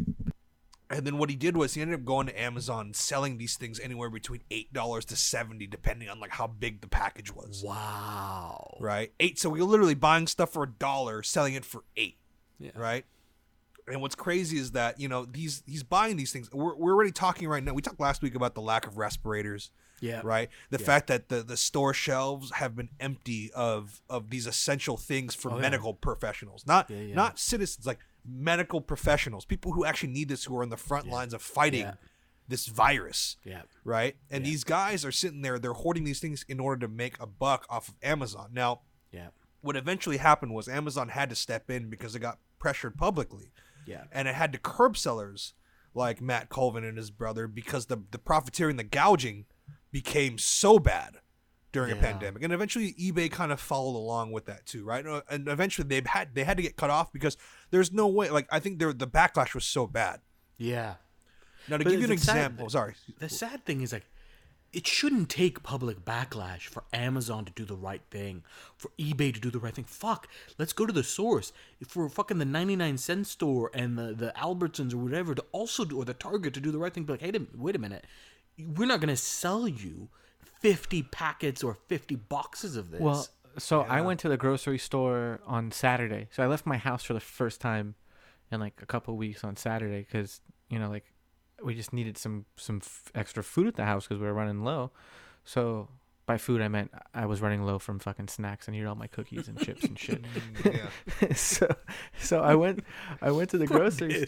[0.91, 3.79] And then what he did was he ended up going to Amazon selling these things
[3.79, 7.63] anywhere between eight dollars to seventy, depending on like how big the package was.
[7.63, 9.13] wow Right?
[9.21, 9.39] Eight.
[9.39, 12.17] So we were literally buying stuff for a dollar, selling it for eight.
[12.59, 12.71] Yeah.
[12.75, 13.05] Right.
[13.91, 16.51] And what's crazy is that you know these he's buying these things.
[16.53, 17.73] We're, we're already talking right now.
[17.73, 19.71] We talked last week about the lack of respirators
[20.01, 20.49] yeah right?
[20.71, 20.87] The Yeah.
[20.87, 25.51] fact that the, the store shelves have been empty of of these essential things for
[25.51, 25.63] Oh, yeah.
[25.63, 27.15] medical professionals, not Yeah, yeah.
[27.17, 31.09] not citizens, like medical professionals, people who actually need this, who are on the front
[31.09, 31.95] lines of fighting Yeah.
[32.47, 34.15] this virus, yeah right?
[34.31, 37.27] And these guys are sitting there, they're hoarding these things in order to make a
[37.27, 38.51] buck off of Amazon.
[38.53, 39.29] Now, yeah
[39.63, 43.51] what eventually happened was Amazon had to step in because it got pressured publicly
[43.89, 45.55] yeah and it had to curb sellers
[45.95, 49.47] like Matt Colvin and his brother because the the profiteering, the gouging
[49.91, 51.17] became so bad
[51.73, 55.05] during a pandemic, and eventually eBay kind of followed along with that too, right?
[55.07, 57.37] Uh, And eventually they had they had to get cut off because
[57.71, 58.31] there's no way.
[58.31, 60.21] Like I think the backlash was so bad.
[60.57, 60.95] yeah
[61.69, 64.07] Now to But give you an example, sorry, the sad thing is like
[64.73, 68.43] it shouldn't take public backlash for Amazon to do the right thing,
[68.77, 69.85] for eBay to do the right thing.
[69.85, 70.29] Fuck,
[70.59, 71.53] let's go to the source.
[71.81, 75.85] If for fucking the 99 cent store and the, the Albertsons or whatever to also
[75.85, 77.05] do, or the Target to do the right thing.
[77.05, 78.05] Be like, hey, wait a minute.
[78.59, 80.09] We're not going to sell you
[80.61, 83.01] 50 packets or 50 boxes of this.
[83.01, 83.27] Well,
[83.57, 86.29] so I went to the grocery store on Saturday.
[86.31, 87.95] So I left my house for the first time
[88.51, 91.05] in like a couple weeks on Saturday because you know like
[91.63, 94.63] we just needed some some f- extra food at the house because we were running
[94.63, 94.91] low.
[95.45, 95.89] So
[96.27, 99.07] by food I meant I was running low from fucking snacks and eat all my
[99.07, 100.25] cookies and chips and shit.
[100.65, 101.67] yeah, so
[102.21, 102.85] so I went
[103.23, 104.27] I went to the grocery.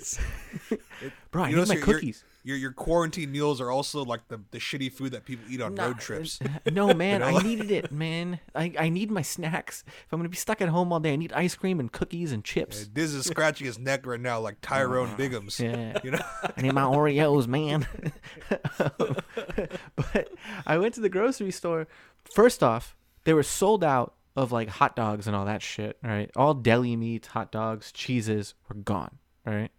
[1.31, 2.25] Bro, I need my cookies.
[2.42, 5.74] Your your quarantine meals are also like the the shitty food that people eat on
[5.74, 6.38] road trips.
[6.70, 8.38] No, man, know, I needed it, man.
[8.55, 9.85] I, I need my snacks.
[9.87, 12.33] If I'm gonna be stuck at home all day, I need ice cream and cookies
[12.33, 12.87] and chips.
[12.87, 15.59] Diz is scratching his neck right now like Tyrone Biggums.
[15.59, 15.98] Yeah.
[16.05, 16.20] You know,
[16.57, 17.87] I need my Oreos, man.
[19.96, 20.29] but
[20.66, 21.88] I went to the grocery store.
[22.33, 25.98] First off, they were sold out of like hot dogs and all that shit.
[26.03, 29.18] Right, all deli meats, hot dogs, cheeses were gone.
[29.44, 29.70] Right.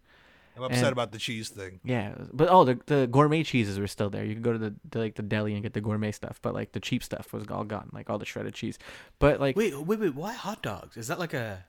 [0.56, 1.80] I'm upset And- about the cheese thing.
[1.84, 4.24] Yeah, but oh, the the gourmet cheeses were still there.
[4.24, 6.54] You could go to the, the like the deli and get the gourmet stuff, but
[6.54, 8.78] like the cheap stuff was all gone, like all the shredded cheese.
[9.18, 10.14] But like wait, wait, wait.
[10.14, 10.96] Why hot dogs?
[10.96, 11.64] Is that like a.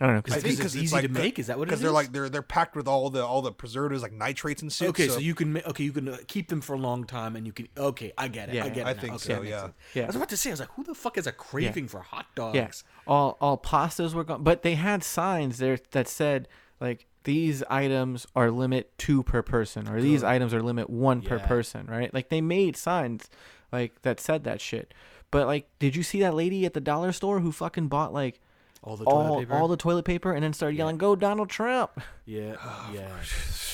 [0.00, 1.80] I don't know, I cause think it's easy to make, is that what it Because
[1.80, 4.88] they're like they're they're packed with all the all the preservatives like nitrates and shit.
[4.88, 7.36] Okay, so, you can ma- okay, you can uh, keep them for a long time,
[7.36, 8.86] and you can okay, I get it, Yeah, I get it.
[8.86, 9.00] I now.
[9.00, 9.68] think okay, so, that yeah.
[9.94, 10.02] Yeah.
[10.04, 12.00] I was about to say, I was like, who the fuck has a craving for
[12.00, 12.56] hot dogs?
[12.56, 12.70] Yeah,
[13.06, 16.48] all all pastas were gone, but they had signs there that said
[16.80, 21.38] like these items are limit two per person, or these items are limit one per
[21.38, 22.12] person, right?
[22.12, 23.28] Like they made signs
[23.70, 24.92] like that said that shit.
[25.30, 28.38] But like, did you see that lady at the dollar store who fucking bought like
[28.82, 29.54] All the toilet all paper.
[29.54, 31.92] all the toilet paper and then started yelling, "Go Donald Trump"?
[32.26, 33.08] yeah, Oh, yeah.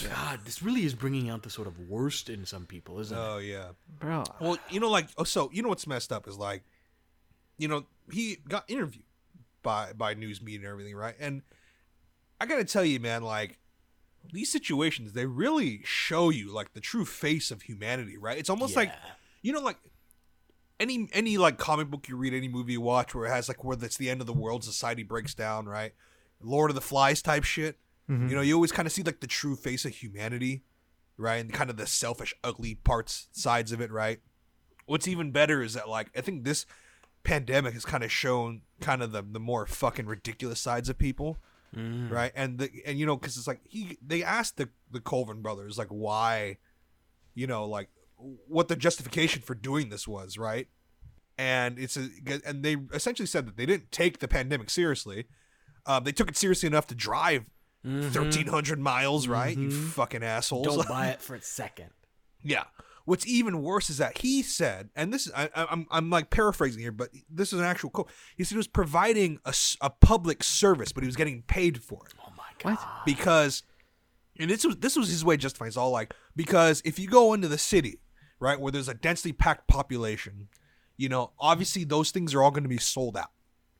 [0.09, 3.21] God, this really is bringing out the sort of worst in some people, isn't it?
[3.21, 3.71] Oh yeah.
[3.99, 6.63] Bro, Well, you know, like oh, so you know what's messed up is like,
[7.57, 9.03] you know, he got interviewed
[9.65, 11.17] by by news media and everything, right?
[11.19, 11.43] And
[12.41, 13.59] I gotta tell you, man, like
[14.33, 18.39] these situations, they really show you like the true face of humanity, right?
[18.39, 18.93] It's almost like
[19.43, 19.79] you know, like
[20.81, 23.65] any any like comic book you read, any movie you watch where it has like
[23.65, 25.93] where that's the end of the world, society breaks down, right?
[26.41, 27.79] Lord of the Flies type shit.
[28.09, 28.29] Mm-hmm.
[28.29, 30.63] You know, you always kind of see like the true face of humanity,
[31.17, 31.37] right?
[31.37, 34.21] And kind of the selfish, ugly parts, sides of it, right?
[34.87, 36.65] What's even better is that like I think this
[37.25, 41.39] pandemic has kind of shown kind of the the more fucking ridiculous sides of people,
[41.77, 42.11] Mm.
[42.11, 42.33] right?
[42.35, 45.77] And the and you know because it's like he they asked the the Colvin brothers
[45.77, 46.59] like why,
[47.35, 50.69] you know, like what the justification for doing this was, right?
[51.37, 52.09] And it's a
[52.47, 55.27] and they essentially said that they didn't take the pandemic seriously.
[55.87, 57.45] Um, they took it seriously enough to drive
[57.87, 58.09] mm-hmm.
[58.09, 59.57] thirteen hundred miles, right?
[59.57, 59.89] You mm-hmm.
[59.89, 60.67] fucking assholes!
[60.67, 61.91] Don't buy it for a second.
[62.43, 62.65] Yeah.
[63.09, 66.29] What's even worse is that he said, and this is I, I- I'm I'm like
[66.29, 68.11] paraphrasing here, but this is an actual quote.
[68.37, 69.41] He said he was providing
[69.81, 72.77] a public service, but he was getting paid for it Oh my god.
[72.77, 73.05] What?
[73.07, 73.63] because,
[74.39, 75.69] and this was this was his way of justifying.
[75.69, 78.01] It's all like because if you go into the city,
[78.41, 80.49] right, where there's a densely packed population,
[80.99, 83.31] you know, obviously those things are all going to be sold out,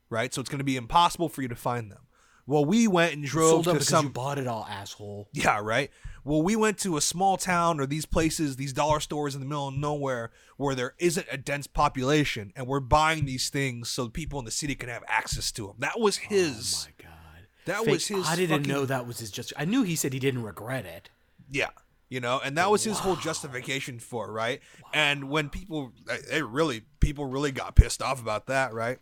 [0.09, 0.33] right?
[0.33, 2.01] So it's going to be impossible for you to find them.
[2.49, 5.29] Well, we went and drove to some you bought it all, asshole.
[5.33, 5.91] yeah, right.
[6.23, 9.45] Well, we went to a small town or these places, these dollar stores in the
[9.45, 14.09] middle of nowhere where there isn't a dense population, and we're buying these things so
[14.09, 15.75] people in the city can have access to them.
[15.77, 16.87] That was oh his.
[16.87, 17.45] Oh my god.
[17.65, 18.27] that fake- was his.
[18.27, 19.53] I didn't fucking- know that was his just.
[19.55, 21.11] I knew he said he didn't regret it.
[21.51, 21.69] Yeah,
[22.09, 24.59] you know, and that was his whole justification for it, right?
[24.91, 28.97] And when people, eh, they really, people really got pissed off about that, right?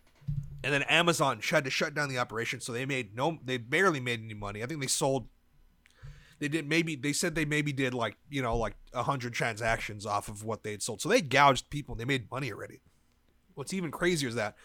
[0.64, 4.00] And then Amazon had to shut down the operation, so they made no, they barely
[4.00, 4.64] made any money.
[4.64, 5.28] I think they sold.
[6.40, 10.06] They did maybe they said they maybe did like you know like a hundred transactions
[10.06, 11.94] off of what they had sold, so they gouged people.
[11.94, 12.82] and They made money already.
[13.56, 14.56] What's even crazier is that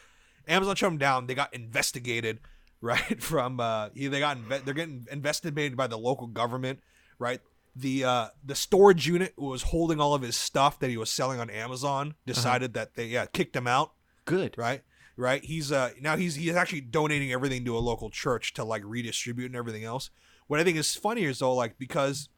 [0.48, 1.26] Amazon shut them down.
[1.26, 2.40] They got investigated,
[2.80, 3.22] right?
[3.22, 6.80] From uh, he they got inve- they're getting investigated by the local government,
[7.18, 7.40] right?
[7.76, 11.10] The uh, the storage unit who was holding all of his stuff that he was
[11.10, 13.92] selling on Amazon decided that they yeah kicked him out,
[14.26, 14.56] Good.
[14.58, 14.82] right?
[15.22, 15.44] Right?
[15.44, 19.46] He's uh now he's he's actually donating everything to a local church to like redistribute
[19.46, 20.10] and everything else.
[20.48, 22.28] What I think is funnier is though like because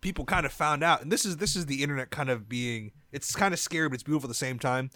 [0.00, 2.92] people kind of found out and this is this is the internet kind of being
[3.12, 4.90] it's kind of scary but it's beautiful at the same time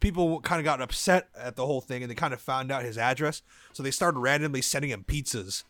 [0.00, 2.82] people kind of got upset at the whole thing and they kind of found out
[2.82, 3.40] his address
[3.72, 5.64] so they started randomly sending him pizzas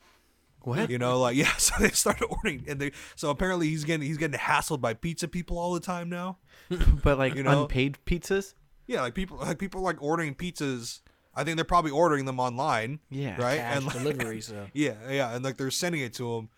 [0.62, 0.90] What?
[0.90, 4.16] you know like yeah so they started ordering and they so apparently he's getting he's
[4.18, 6.38] getting hassled by pizza people all the time now
[7.05, 7.62] But like You know?
[7.62, 8.55] unpaid pizzas?
[8.87, 11.01] Yeah like people like people like ordering pizzas
[11.35, 13.59] i think they're probably ordering them online Yeah, right?
[13.61, 14.40] and like, delivery.
[14.42, 14.66] So.
[14.75, 16.49] Yeah yeah and like they're sending it to him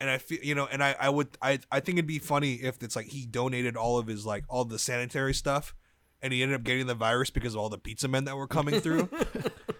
[0.00, 2.54] and i feel you know and i i would i i think it'd be funny
[2.54, 5.74] if it's like he donated all of his like all the sanitary stuff
[6.24, 8.46] and he ended up getting the virus because of all the pizza men that were
[8.46, 9.08] coming through.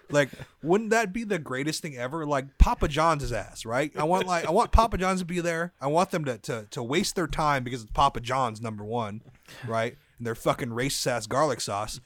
[0.09, 0.29] Like
[0.61, 2.23] wouldn't that be the greatest thing ever?
[2.23, 3.91] Like papa john's ass right?
[3.97, 5.73] I want like i want papa john's to be there.
[5.81, 9.21] I want them to to, to waste their time because it's papa john's number one
[9.67, 11.99] right and their fucking racist ass garlic sauce.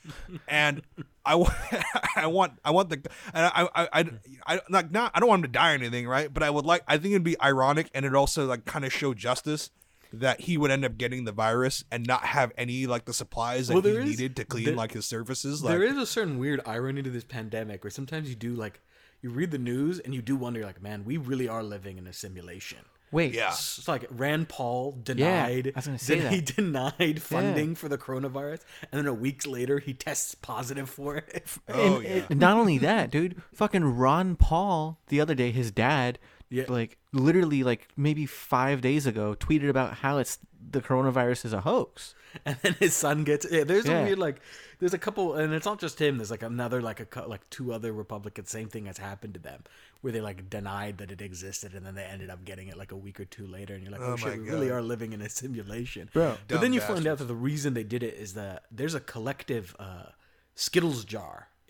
[0.47, 0.81] And
[1.23, 1.53] i want
[2.15, 2.95] i want i want the
[3.33, 4.05] and i i i,
[4.47, 6.33] I like not i don't want him to die or anything right?
[6.33, 8.91] But i would like i think it'd be ironic and it also like kind of
[8.93, 9.69] show justice
[10.13, 13.67] that he would end up getting the virus and not have any like the supplies
[13.67, 16.05] that Well, he is- needed to clean there- like his surfaces like there is a
[16.07, 18.79] certain weird irony to this pandemic where sometimes you do like
[19.21, 22.07] you read the news and you do wonder like man we really are living in
[22.07, 22.79] a simulation
[23.11, 23.33] Wait.
[23.33, 23.49] Yeah.
[23.51, 27.97] it's like Rand Paul denied I was gonna say that he denied funding for the
[27.97, 32.23] coronavirus and then a week later he tests positive for it Oh, and, yeah.
[32.29, 33.41] and not only that, dude.
[33.53, 36.65] Fucking Ron Paul the other day, his dad, Yeah.
[36.67, 40.39] like literally like maybe five days ago, tweeted about how it's
[40.69, 42.13] the coronavirus is a hoax.
[42.45, 43.99] and then his son gets yeah, there's Yeah.
[43.99, 44.41] a weird like
[44.79, 47.47] there's a couple and it's not just him there's like another like a cou- like
[47.49, 49.63] two other republicans same thing has happened to them
[50.01, 52.91] where they like denied that it existed and then they ended up getting it like
[52.91, 54.81] a week or two later and you're like oh, Oh my shit we really are
[54.81, 56.09] living in a simulation.
[56.13, 56.37] Bro.
[56.47, 58.99] but then you find out that the reason they did it is that there's a
[58.99, 60.09] collective uh
[60.55, 61.47] skittles jar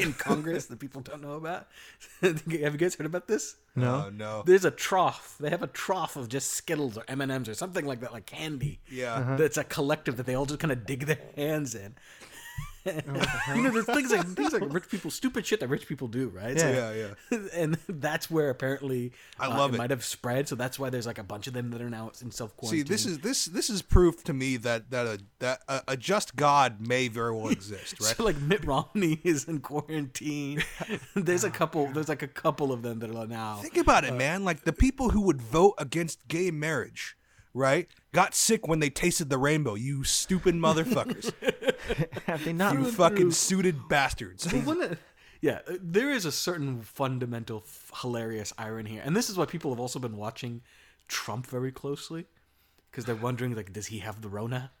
[0.06, 1.66] in congress that people don't know about
[2.20, 4.04] have you guys heard about this No.
[4.06, 5.36] Oh, no there's a trough.
[5.38, 8.12] They have a trough of just Skittles or M and M's or something like that,
[8.12, 8.80] like candy.
[8.90, 9.14] Yeah.
[9.14, 9.36] Uh-huh.
[9.36, 11.94] that's a collective that they all just kind of dig their hands in.
[13.54, 16.28] you know, there's things like things like rich people, stupid shit that rich people do,
[16.28, 16.58] right?
[16.58, 16.92] So- yeah
[17.30, 19.78] yeah and that's where apparently I uh, love it.
[19.78, 20.48] might have spread.
[20.48, 22.86] So that's why there's like a bunch of them that are now in self quarantine.
[22.86, 25.96] See, this is this this is proof to me that that a that a, a
[25.96, 28.16] just God may very well exist, right?
[28.16, 30.62] So like Mitt Romney is in quarantine.
[31.14, 31.86] there's a couple.
[31.88, 33.56] There's like a couple of them that are now.
[33.56, 34.44] Think about it, man.
[34.44, 37.16] Like the people who would vote against gay marriage,
[37.54, 37.88] right?
[38.12, 39.74] Got sick when they tasted the rainbow.
[39.74, 41.32] You stupid motherfuckers.
[42.26, 42.74] Have they not?
[42.74, 44.52] you fucking suited bastards.
[44.52, 44.96] Well,
[45.40, 49.46] yeah, uh, there is a certain fundamental f- hilarious irony here, and this is why
[49.46, 50.60] people have also been watching
[51.08, 52.26] Trump very closely
[52.90, 54.70] because they're wondering like, does he have the Rona?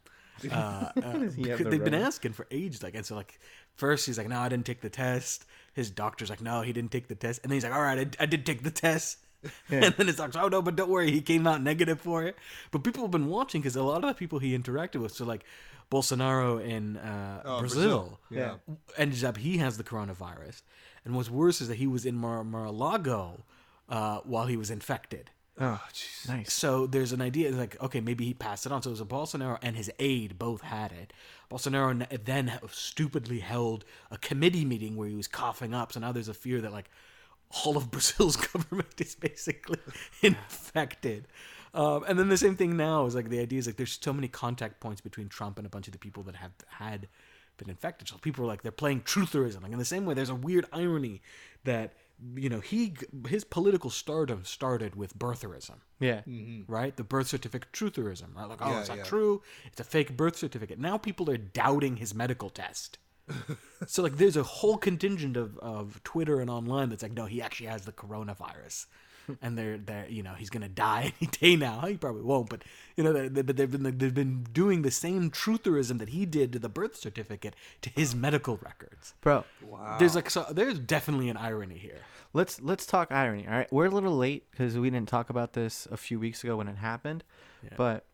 [0.50, 3.38] Uh, uh, have the they've been asking for ages, like, and so like
[3.74, 5.44] first he's like, no, I didn't take the test.
[5.74, 8.16] His doctor's like, no, he didn't take the test, and then he's like, all right,
[8.18, 9.18] I, I did take the test.
[9.70, 12.36] And then it's like, oh no, but don't worry, he came out negative for it.
[12.70, 15.24] But people have been watching because a lot of the people he interacted with, so
[15.24, 15.44] like
[15.90, 18.56] Bolsonaro in uh, Oh, Brazil, Yeah.
[18.96, 20.62] ended up he has the coronavirus,
[21.04, 23.44] and what's worse is that he was in Mar- Mar-a-Lago
[23.88, 25.30] uh, while he was infected.
[25.58, 25.80] Oh,
[26.26, 26.52] nice.
[26.54, 28.82] So there's an idea like, okay, maybe he passed it on.
[28.82, 31.12] So it was a Bolsonaro and his aide both had it.
[31.50, 35.92] Bolsonaro then stupidly held a committee meeting where he was coughing up.
[35.92, 36.88] So now there's a fear that like
[37.64, 39.78] all of Brazil's government is basically
[40.22, 41.26] infected.
[41.72, 44.12] Um, and then the same thing now is like the idea is like there's so
[44.12, 47.08] many contact points between Trump and a bunch of the people that have had
[47.58, 48.08] been infected.
[48.08, 49.62] So people are like they're playing trutherism.
[49.62, 51.22] Like in the same way, there's a weird irony
[51.64, 51.92] that
[52.34, 52.94] you know he
[53.28, 56.20] his political stardom started with birtherism Yeah.
[56.68, 56.94] right?
[56.96, 58.48] The birth certificate trutherism, right?
[58.48, 59.04] Like, oh, Yeah, it's not yeah.
[59.04, 59.42] true.
[59.66, 60.78] It's a fake birth certificate.
[60.78, 62.98] Now people are doubting his medical test.
[63.86, 67.40] so like, there's a whole contingent of, of Twitter and online that's like, no, he
[67.42, 68.86] actually has the coronavirus,
[69.40, 71.86] and they're they're you know he's gonna die any day now.
[71.86, 72.62] He probably won't, but
[72.96, 76.26] you know, they, they, but they've been they've been doing the same trutherism that he
[76.26, 79.14] did to the birth certificate to his medical records.
[79.20, 79.96] Bro, Wow.
[79.98, 82.00] There's like so there's definitely an irony here.
[82.32, 83.46] let's let's talk irony.
[83.46, 86.42] All right, we're a little late because we didn't talk about this a few weeks
[86.42, 87.22] ago when it happened.
[87.76, 88.06] But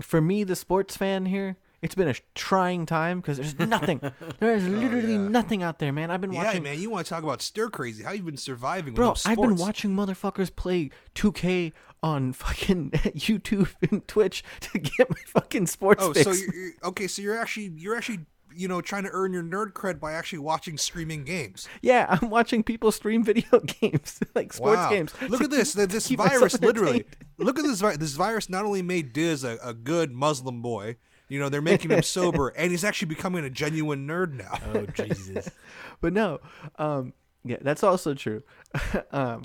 [0.00, 4.00] for me, the sports fan here, it's been a trying time because there's nothing.
[4.40, 5.28] there's oh, literally yeah.
[5.28, 6.10] nothing out there, man.
[6.10, 6.64] I've been watching.
[6.64, 8.02] Yeah, man, you want to talk about stir crazy?
[8.02, 8.92] How you been surviving?
[8.92, 11.72] Bro, with no I've been watching motherfuckers play 2K
[12.02, 16.24] on fucking YouTube and Twitch to get my fucking sports Oh, fix.
[16.24, 17.06] so you're, you're- okay?
[17.06, 18.18] So you're actually you're actually
[18.52, 21.68] you know trying to earn your nerd cred by actually watching streaming games.
[21.82, 24.90] yeah, I'm watching people stream video games, like sports wow.
[24.90, 25.14] games.
[25.28, 25.74] Look at this.
[25.76, 27.04] keep- This virus, literally.
[27.38, 27.80] Look at this.
[27.96, 30.96] This virus not only made Diz a, a good Muslim boy.
[31.28, 34.58] You know, they're making him sober, and he's actually becoming a genuine nerd now.
[34.74, 35.50] Oh Jesus!
[36.00, 36.40] but no,
[36.78, 37.12] um,
[37.44, 38.42] yeah, that's also true.
[39.12, 39.44] um,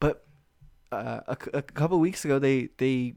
[0.00, 0.24] but
[0.92, 3.14] uh, a couple weeks ago, they they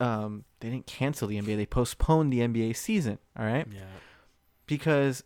[0.00, 1.56] um, they didn't cancel the NBA.
[1.56, 3.18] They postponed the NBA season.
[3.38, 3.80] All right, Yeah.
[4.66, 5.22] because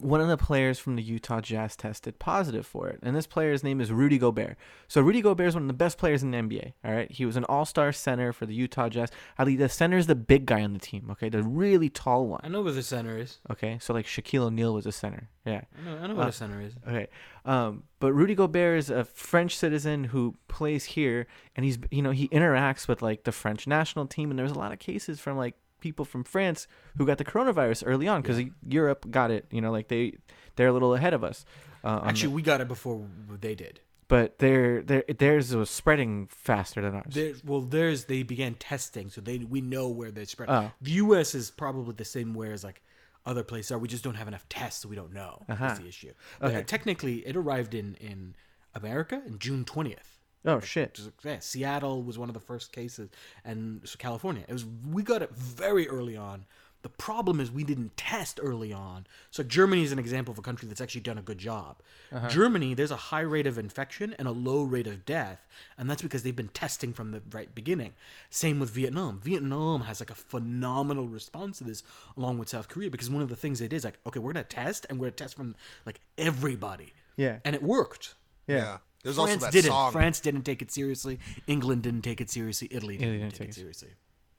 [0.00, 3.62] one of the players from the Utah Jazz tested positive for it, and this player's
[3.62, 4.56] name is Rudy Gobert.
[4.88, 6.72] So Rudy Gobert is one of the best players in the NBA.
[6.84, 9.10] All right, he was an All-Star center for the Utah Jazz.
[9.38, 11.08] Ali, the center is the big guy on the team.
[11.10, 12.40] Okay, the really tall one.
[12.42, 13.38] I know where the center is.
[13.50, 15.28] Okay, so like Shaquille O'Neal was a center.
[15.44, 15.62] Yeah.
[15.76, 15.98] I know.
[15.98, 16.74] I know where the center is.
[16.86, 17.08] Okay.
[17.44, 21.26] Um, but Rudy Gobert is a French citizen who plays here,
[21.56, 24.58] and he's you know he interacts with like the French national team, and there's a
[24.58, 26.66] lot of cases from like people from France
[26.96, 29.44] who got the coronavirus early on because Europe got it.
[29.50, 30.14] You know, like they
[30.56, 31.44] they're a little ahead of us.
[31.84, 33.04] Uh, Actually, the- we got it before
[33.40, 33.80] they did.
[34.08, 37.12] but their their theirs was spreading faster than ours.
[37.12, 40.48] There, well, there's they began testing, so they we know where they spread.
[40.48, 40.70] Oh.
[40.80, 41.34] The U.S.
[41.34, 42.82] is probably the same way as like
[43.26, 43.78] other places are.
[43.78, 45.42] We just don't have enough tests, so we don't know.
[45.48, 45.66] Uh-huh.
[45.68, 46.12] That's the issue.
[46.40, 46.62] But Okay.
[46.62, 48.34] technically, it arrived in in
[48.74, 50.18] America in June twentieth.
[50.44, 50.94] Oh shit!
[50.94, 53.08] Just- Yeah, Seattle was one of the first cases,
[53.44, 54.44] and so California.
[54.48, 56.44] It was we got it very early on.
[56.82, 59.06] The problem is we didn't test early on.
[59.30, 61.76] So Germany is an example of a country that's actually done a good job.
[62.10, 62.28] Uh-huh.
[62.28, 65.46] Germany, there's a high rate of infection and a low rate of death,
[65.78, 67.92] and that's because they've been testing from the right beginning.
[68.30, 69.20] Same with Vietnam.
[69.22, 71.84] Vietnam has like a phenomenal response to this,
[72.16, 74.32] along with South Korea, because one of the things they did is like, okay, we're
[74.32, 75.54] gonna test, and we're gonna test from
[75.86, 76.94] like everybody.
[77.16, 77.38] Yeah.
[77.44, 78.14] and it worked.
[78.48, 78.78] Yeah.
[79.02, 79.70] There's France also that didn't.
[79.70, 79.92] song.
[79.92, 81.18] France didn't take it seriously.
[81.46, 82.68] England didn't take it seriously.
[82.70, 83.88] Italy didn't, didn't take, take it it seriously.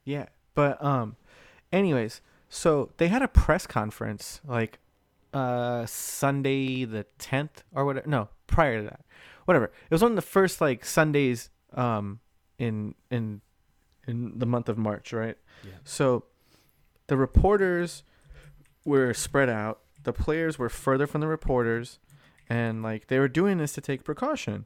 [0.05, 1.15] Yeah, but um,
[1.71, 4.79] anyways, so they had a press conference like
[5.33, 8.07] uh Sunday the tenth or whatever.
[8.07, 9.01] No, prior to that,
[9.45, 9.65] whatever.
[9.65, 12.19] It was one of the first like Sundays um
[12.59, 13.41] in in
[14.07, 15.37] in the month of March, right?
[15.63, 15.71] Yeah.
[15.83, 16.25] So
[17.07, 18.03] the reporters
[18.85, 19.79] were spread out.
[20.03, 21.99] The players were further from the reporters,
[22.49, 24.65] and like they were doing this to take precaution.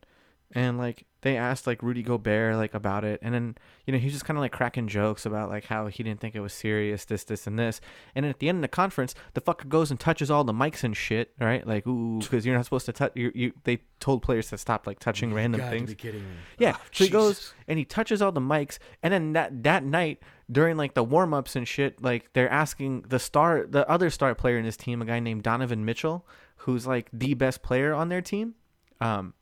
[0.53, 4.05] And like they asked like Rudy Gobert like about it, and then you know he
[4.05, 6.53] was just kind of like cracking jokes about like how he didn't think it was
[6.53, 7.81] serious, this, this, and this.
[8.15, 10.53] And then at the end of the conference, the fucker goes and touches all the
[10.53, 11.67] mics and shit, right?
[11.67, 13.11] Like ooh, because you're not supposed to touch.
[13.15, 15.89] You, you they told players to stop like touching random Got things.
[15.89, 16.35] to be kidding me.
[16.59, 16.77] Yeah.
[16.77, 20.21] Oh, so he goes and he touches all the mics, and then that that night
[20.49, 24.33] during like the warm ups and shit, like they're asking the star, the other star
[24.33, 26.25] player in his team, a guy named Donovan Mitchell,
[26.57, 28.55] who's like the best player on their team.
[28.99, 29.33] Um,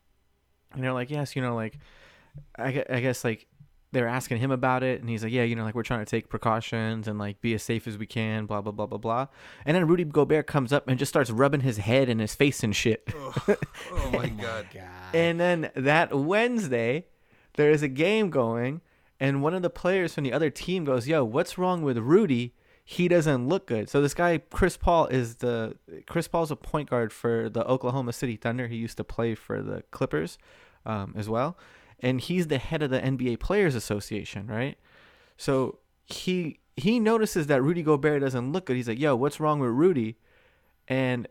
[0.74, 1.80] and they're like, yes, you know, like
[2.58, 3.48] I, I guess like
[3.92, 6.06] they're asking him about it, and he's like, yeah, you know, like we're trying to
[6.06, 9.28] take precautions and like be as safe as we can, blah blah blah blah blah.
[9.66, 12.64] And then Rudy Gobert comes up and just starts rubbing his head and his face
[12.64, 13.08] and shit.
[13.48, 14.68] Oh my god.
[14.74, 14.84] God.
[15.14, 17.06] And then that Wednesday,
[17.56, 18.82] there's a game going,
[19.20, 22.54] and one of the players from the other team goes, Yo, what's wrong with Rudy?
[22.88, 23.90] He doesn't look good.
[23.90, 25.76] So this guy Chris Paul is the
[26.06, 28.68] Chris Paul's a point guard for the Oklahoma City Thunder.
[28.68, 30.38] He used to play for the Clippers
[30.86, 31.58] um, as well,
[32.00, 34.78] and he's the head of the NBA Players Association, right?
[35.36, 38.76] So he he notices that Rudy Gobert doesn't look good.
[38.76, 40.18] He's like, "Yo, what's wrong with Rudy?"
[40.88, 41.28] And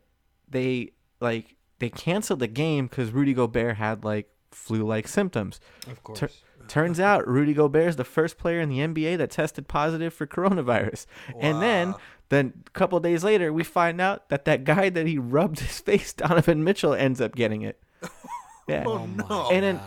[0.48, 0.90] they
[1.20, 5.60] like they canceled the game because Rudy Gobert had like flu-like symptoms.
[5.86, 6.18] Of course.
[6.18, 6.30] Tur-
[6.68, 10.26] turns out Rudy Gobert is the first player in the NBA that tested positive for
[10.26, 11.06] coronavirus.
[11.38, 11.94] And then,
[12.28, 15.80] then a couple days later, we find out that that guy that he rubbed his
[15.80, 17.80] face, Donovan Mitchell, ends up getting it.
[18.66, 18.84] Yeah.
[18.86, 19.50] Oh, oh no.
[19.50, 19.80] And then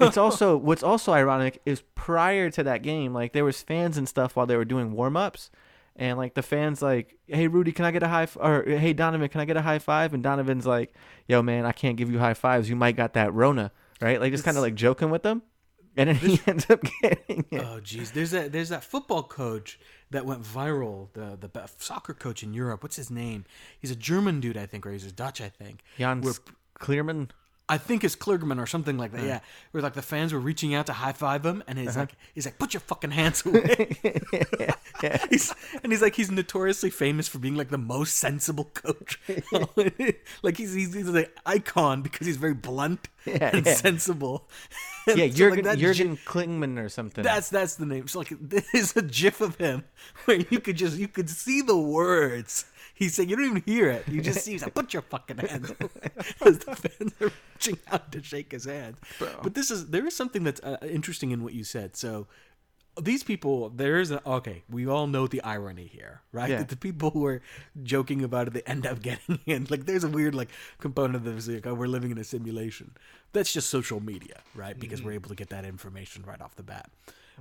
[0.00, 4.08] it's also what's also ironic is prior to that game, like there was fans and
[4.08, 5.50] stuff while they were doing warm ups,
[5.96, 8.36] and like the fans like, "Hey Rudy, can I get a high?" F-?
[8.40, 10.14] Or "Hey Donovan, can I get a high five?
[10.14, 10.94] And Donovan's like,
[11.26, 12.68] "Yo man, I can't give you high fives.
[12.68, 15.42] You might got that Rona, right?" Like just kind of like joking with them,
[15.98, 17.60] and then he ends up getting it.
[17.60, 19.78] Oh jeez, there's that there's that football coach
[20.10, 21.08] that went viral.
[21.12, 22.82] The the soccer coach in Europe.
[22.82, 23.44] What's his name?
[23.78, 25.82] He's a German dude, I think, or he's a Dutch, I think.
[25.98, 26.32] Jan Where-
[26.74, 27.30] Clearman.
[27.68, 29.18] I think it's Klergman or something like that.
[29.18, 29.26] Uh-huh.
[29.26, 29.40] Yeah,
[29.72, 32.00] where like the fans were reaching out to high five him, and he's uh-huh.
[32.00, 33.96] like, he's like, put your fucking hands away.
[35.30, 39.20] he's, and he's like, he's notoriously famous for being like the most sensible coach.
[40.42, 43.74] like he's, he's he's an icon because he's very blunt Yeah, and yeah.
[43.74, 44.48] sensible.
[45.06, 47.24] Yeah, And so, Jurgen, like, Jurgen Klingman or something.
[47.24, 48.08] that's that's the name.
[48.08, 49.84] So like this is a gif of him
[50.26, 52.66] where you could just you could see the words.
[52.98, 54.08] He's saying you don't even hear it.
[54.08, 55.70] You just see he's like, put your fucking hands.
[56.44, 58.96] As the fans are reaching out to shake his hand.
[59.20, 61.96] But this is there is something that's uh, interesting in what you said.
[61.96, 62.26] So
[63.00, 64.64] these people, there is a, okay.
[64.68, 66.50] We all know the irony here, right?
[66.50, 66.58] Yeah.
[66.58, 67.40] That the people who are
[67.82, 69.66] joking about it, they end up getting in.
[69.70, 70.48] Like, there's a weird like
[70.80, 71.48] component of this.
[71.48, 72.92] Like, oh, we're living in a simulation.
[73.32, 74.78] That's just social media, right?
[74.78, 76.90] Because we're able to get that information right off the bat.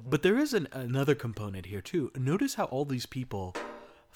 [0.05, 2.11] But there is an, another component here too.
[2.15, 3.55] Notice how all these people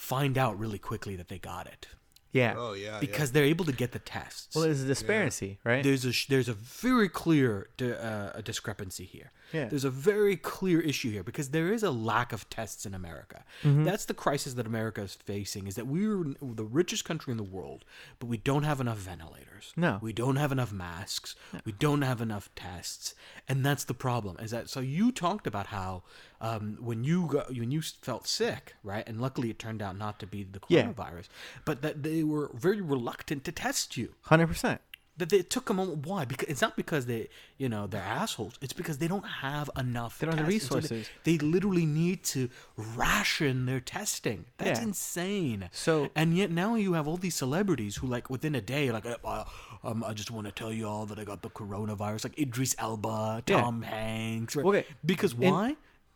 [0.02, 1.88] find out really quickly that they got it
[2.32, 2.56] yeah.
[2.58, 3.00] Oh yeah.
[3.00, 4.56] because they're able to get the tests.
[4.56, 5.84] Well, there's a disparity, right?
[5.84, 9.32] There's a there's a very clear di- uh, a discrepancy here.
[9.54, 9.66] Yeah.
[9.66, 13.44] There's a very clear issue here because there is a lack of tests in America.
[13.64, 13.84] Mm-hmm.
[13.84, 15.68] That's the crisis that America is facing.
[15.68, 17.86] Is that we're the richest country in the world,
[18.20, 19.74] but we don't have enough ventilators.
[19.76, 20.00] No.
[20.02, 21.36] we don't have enough masks.
[21.66, 23.14] We don't have enough tests,
[23.48, 24.38] and that's the problem.
[24.40, 24.80] Is that so?
[24.80, 26.04] You talked about how
[26.40, 29.08] um, when you got, when you felt sick, right?
[29.08, 30.86] And luckily, it turned out not to be the Yeah.
[30.88, 31.28] coronavirus,
[31.66, 34.82] but that they were very reluctant to test you Hundred percent.
[35.18, 36.06] That they took a moment.
[36.08, 36.26] Why?
[36.26, 38.54] Because it's not because they, you know, they're assholes.
[38.62, 40.18] It's because they don't have enough.
[40.20, 40.60] They don't have the.
[40.60, 41.10] So they- resources.
[41.26, 42.50] They, literally need to
[42.96, 44.46] ration their testing.
[44.58, 44.86] That's Yeah.
[44.88, 45.70] insane.
[45.72, 49.06] So- and yet now you have all these celebrities who, like, within a day, like,
[49.06, 49.44] uh,
[49.84, 52.24] um, I just want to tell you all that I got the coronavirus.
[52.26, 53.62] Like Idris Elba, Yeah.
[53.62, 54.56] Tom Hanks.
[54.56, 54.66] Right?
[54.66, 54.86] Okay.
[55.06, 55.76] Because In- why?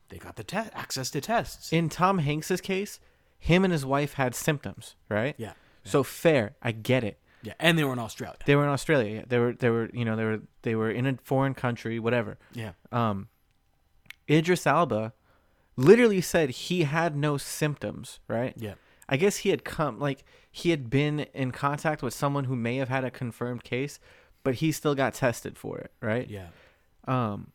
[0.09, 1.71] they got the te- access to tests.
[1.73, 2.99] In Tom Hanks's case,
[3.39, 5.35] him and his wife had symptoms, right?
[5.37, 5.53] Yeah.
[5.83, 7.19] So fair, I get it.
[7.45, 8.37] Yeah, and they were in Australia.
[8.45, 9.15] They were in Australia.
[9.17, 9.23] Yeah.
[9.27, 12.37] They were they were you know they were they were in a foreign country, whatever.
[12.53, 12.71] Yeah.
[12.91, 13.27] Um,
[14.29, 15.13] Idris Elba
[15.77, 18.53] literally said he had no symptoms, right?
[18.57, 18.73] Yeah.
[19.07, 22.77] I guess he had come like he had been in contact with someone who may
[22.77, 23.99] have had a confirmed case,
[24.43, 26.27] but he still got tested for it, right?
[26.29, 26.47] Yeah.
[27.07, 27.51] um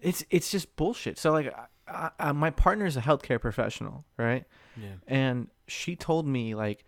[0.00, 1.54] it's it's just bullshit so like
[1.86, 4.44] I, I, my partner's a healthcare professional right
[4.80, 4.94] Yeah.
[5.06, 6.84] and she told me like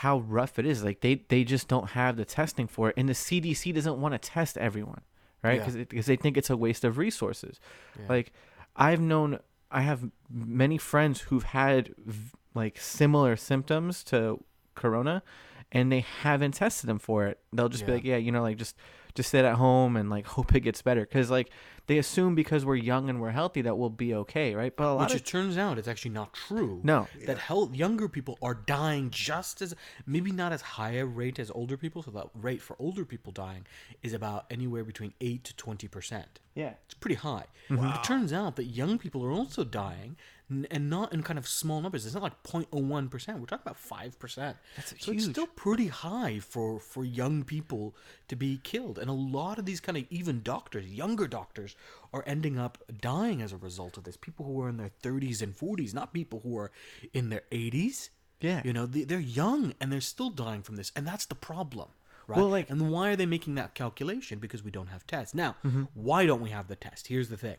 [0.00, 0.84] how rough it is.
[0.84, 2.94] Like they they just don't have the testing for it.
[2.98, 5.00] And the cdc doesn't want to test everyone
[5.42, 5.60] right?
[5.66, 5.84] Yeah.
[5.84, 7.60] because they think it's a waste of resources.
[7.98, 8.06] Yeah.
[8.08, 8.32] like
[8.74, 9.38] i've known
[9.70, 14.42] i have many friends who've had v- like similar symptoms to
[14.74, 15.22] corona
[15.72, 17.40] and they haven't tested them for it.
[17.52, 18.76] They'll just be like yeah you know like just
[19.16, 21.50] just sit at home and like hope it gets better because like
[21.88, 24.92] they assume because we're young and we're healthy that we'll be okay right but a
[24.92, 26.80] lot Which of it turns out it's actually not true.
[26.82, 27.08] No.
[27.26, 29.74] that health younger people are dying just as
[30.06, 32.02] maybe not as high a rate as older people.
[32.02, 33.66] So the rate for older people dying
[34.02, 36.40] is about anywhere between eight to twenty percent.
[36.54, 37.46] yeah It's pretty high.
[37.68, 40.16] But it turns out that young people are also dying,
[40.48, 42.06] and not in kind of small numbers.
[42.06, 43.40] It's not like 0.01 percent.
[43.40, 44.56] We're talking about five percent.
[44.76, 47.94] That's so it's still pretty high for for young people
[48.28, 48.98] to be killed.
[48.98, 51.74] And a lot of these kind of even doctors, younger doctors,
[52.12, 54.16] are ending up dying as a result of this.
[54.16, 56.70] People who are in their 30s and 40s, not people who are
[57.12, 58.10] in their 80s.
[58.40, 58.60] Yeah.
[58.64, 61.88] you know they, they're young and they're still dying from this, and that's the problem.
[62.28, 62.36] Right?
[62.38, 64.38] Well, like- and why are they making that calculation?
[64.40, 65.34] Because we don't have tests.
[65.34, 65.84] Now, Mm-hmm.
[65.94, 67.06] why don't we have the test?
[67.08, 67.56] Here's the thing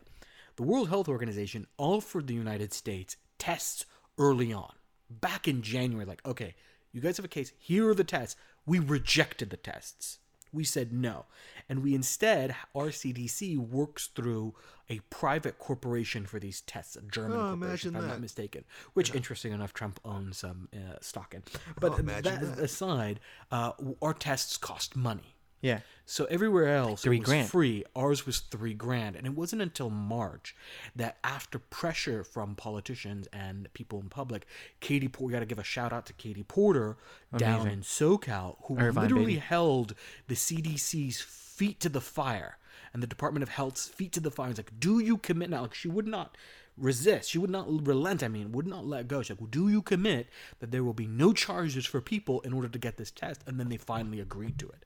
[0.57, 3.85] the World Health Organization offered the United States tests
[4.17, 4.73] early on,
[5.09, 6.05] back in January.
[6.05, 6.55] Like, okay,
[6.91, 7.53] you guys have a case.
[7.57, 8.35] Here are the tests.
[8.65, 10.19] We rejected the tests.
[10.51, 11.25] We said no.
[11.69, 14.55] And we instead, our CDC works through
[14.89, 19.13] a private corporation for these tests, a German Oh, corporation, if I'm not mistaken, which,
[19.13, 21.43] interesting enough, Trump owns some uh, stock in.
[21.79, 22.41] But Oh, that, that.
[22.59, 23.19] aside,
[23.51, 25.35] uh, our tests cost money.
[25.61, 25.79] Yeah.
[26.05, 27.49] So everywhere else, Three it was grand.
[27.49, 27.83] free.
[27.95, 30.55] Ours was three grand, and it wasn't until March
[30.95, 34.45] that, after pressure from politicians and people in public,
[34.79, 36.95] Katie Porter, we got to give a shout out to Katie Porter
[37.35, 39.39] down in SoCal, who Irvine, literally baby.
[39.39, 39.95] held
[40.27, 42.57] the CDC's feet to the fire
[42.93, 44.49] and the Department of Health's feet to the fire.
[44.51, 45.63] It's like, do you commit now?
[45.63, 46.37] Like she would not
[46.77, 47.31] resist.
[47.31, 48.23] She would not relent.
[48.23, 49.21] I mean, would not let go.
[49.21, 50.27] She's like, well, do you commit
[50.59, 53.41] that there will be no charges for people in order to get this test?
[53.47, 54.85] And then they finally agreed to it.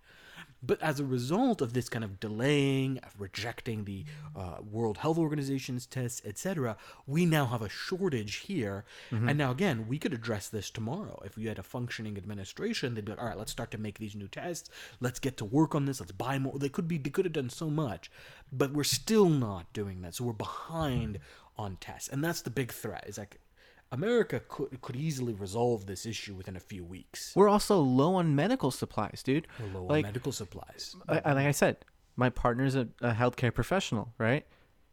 [0.64, 4.06] But as a result of this kind of delaying, of rejecting the
[4.36, 8.86] uh, World Health Organization's tests, etc., we now have a shortage here.
[9.30, 11.22] And now, again, we could address this tomorrow.
[11.26, 13.98] If we had a functioning administration, they'd be like, "All right, let's start to make
[14.00, 14.70] these new tests.
[15.00, 16.00] Let's get to work on this.
[16.00, 18.12] Let's buy more." They could be, they could have done so much,
[18.52, 20.16] but we're still not doing that.
[20.16, 21.20] So we're behind
[21.58, 23.06] on tests, and that's the big threat.
[23.08, 23.40] Is like
[23.92, 27.34] America could could easily resolve this issue within a few weeks.
[27.36, 29.48] We're also low on medical supplies, dude.
[29.60, 30.96] We're low like, on medical supplies.
[31.10, 31.78] I, like I said,
[32.16, 34.46] my partner's a, a healthcare professional, right?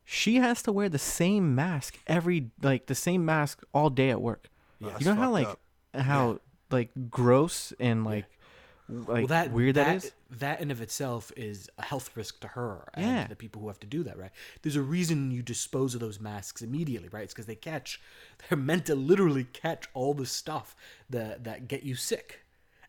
[0.04, 4.20] She has to wear the same mask every like the same mask all day at
[4.20, 4.48] work.
[4.80, 5.60] Yeah, you know how like up.
[5.94, 6.40] how
[6.70, 8.24] like gross and like
[8.88, 10.12] like weird that is.
[10.30, 13.22] That in of itself is a health risk to her and Yeah.
[13.22, 14.30] to the people who have to do that, right?
[14.60, 17.24] There's a reason you dispose of those masks immediately, right?
[17.24, 17.98] It's because they catch.
[18.48, 20.76] They're meant to literally catch all the stuff
[21.08, 22.40] that that get you sick,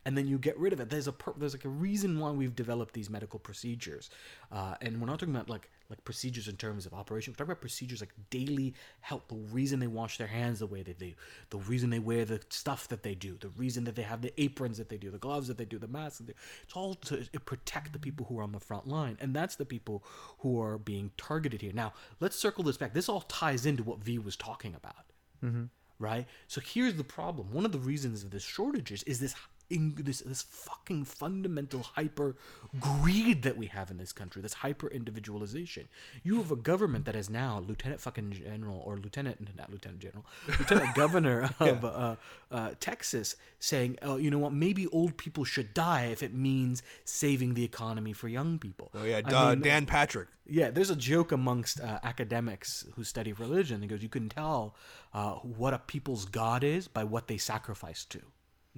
[0.03, 0.89] and then you get rid of it.
[0.89, 4.09] There's a there's like a reason why we've developed these medical procedures,
[4.51, 7.31] uh, and we're not talking about like like procedures in terms of operation.
[7.31, 9.23] We're talking about procedures like daily health.
[9.27, 11.13] The reason they wash their hands the way they do,
[11.49, 14.33] the reason they wear the stuff that they do, the reason that they have the
[14.41, 16.19] aprons that they do, the gloves that they do, the masks.
[16.19, 16.33] That they,
[16.63, 19.55] it's all to uh, protect the people who are on the front line, and that's
[19.55, 20.03] the people
[20.39, 21.73] who are being targeted here.
[21.73, 22.93] Now, let's circle this back.
[22.93, 25.05] This all ties into what V was talking about
[25.43, 25.63] mm-hmm.
[25.99, 26.25] right?
[26.47, 27.51] So here's the problem.
[27.51, 29.35] One of the reasons of this shortages is this
[29.69, 32.35] in this this fucking fundamental hyper
[32.79, 34.41] greed that we have in this country.
[34.41, 35.87] This hyper individualization.
[36.23, 40.25] You have a government that is now lieutenant fucking general or lieutenant not lieutenant general,
[40.47, 42.15] lieutenant governor of uh,
[42.51, 44.53] uh, Texas saying, oh, you know what?
[44.53, 48.89] Maybe old people should die if it means saving the economy for young people.
[48.95, 50.29] Oh yeah, uh, mean, Dan Patrick.
[50.47, 53.81] yeah, there's a joke amongst uh, academics who study religion.
[53.81, 54.75] He goes, you can tell
[55.13, 58.21] uh, what a people's god is by what they sacrifice to.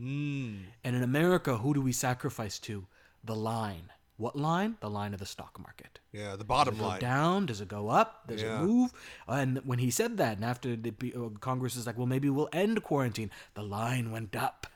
[0.02, 0.60] Mm.
[0.84, 2.86] And in America, who do we sacrifice to?
[3.24, 3.92] The line.
[4.18, 4.76] What line?
[4.82, 6.00] The line of the stock market.
[6.12, 7.00] Yeah, the Does bottom it go line.
[7.00, 7.46] down?
[7.48, 8.28] Does it go up?
[8.28, 8.60] Does Yeah.
[8.62, 8.94] it move?
[9.28, 12.50] And when he said that, and after the uh, Congress is like, well, maybe we'll
[12.54, 14.68] end quarantine, the line went up.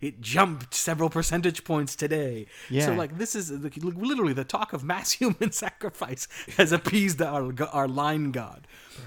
[0.00, 2.46] It jumped several percentage points today.
[2.70, 2.86] Yeah.
[2.86, 7.52] So, like, this is like, literally the talk of mass human sacrifice has appeased our,
[7.72, 8.66] our line god.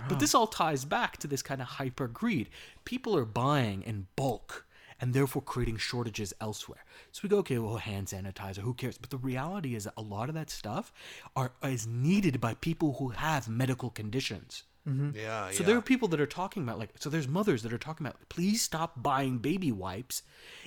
[0.09, 2.49] But this all ties back to this kind of hyper greed.
[2.83, 4.64] People are buying in bulk
[5.01, 6.83] and therefore creating shortages elsewhere.
[7.11, 8.97] So we go, okay, well, hand sanitizer, who cares?
[8.97, 10.91] But the reality is that a lot of that stuff
[11.35, 14.63] are is needed by people who have medical conditions.
[14.87, 15.17] Mm-hmm.
[15.17, 15.67] Yeah, So yeah.
[15.67, 18.19] there are people that are talking about like so there's mothers that are talking about
[18.29, 20.21] please stop buying baby wipes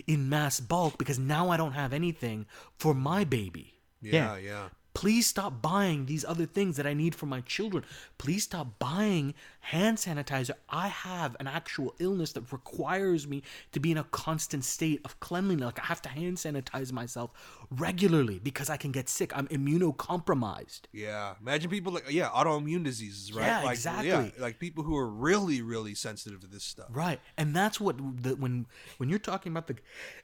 [0.08, 3.74] in mass bulk because now I don't have anything for my baby.
[4.00, 4.68] yeah, yeah.
[4.94, 7.84] Please stop buying these other things that I need for my children.
[8.16, 10.52] Please stop buying hand sanitizer.
[10.68, 13.42] I have an actual illness that requires me
[13.72, 15.66] to be in a constant state of cleanliness.
[15.66, 17.30] Like I have to hand sanitize myself
[17.70, 19.36] regularly because I can get sick.
[19.36, 20.82] I'm immunocompromised.
[20.92, 23.46] Yeah, imagine people like yeah, autoimmune diseases, right?
[23.46, 24.08] Yeah, like, exactly.
[24.08, 26.88] Yeah, like people who are really, really sensitive to this stuff.
[26.90, 29.76] Right, and that's what the, when when you're talking about the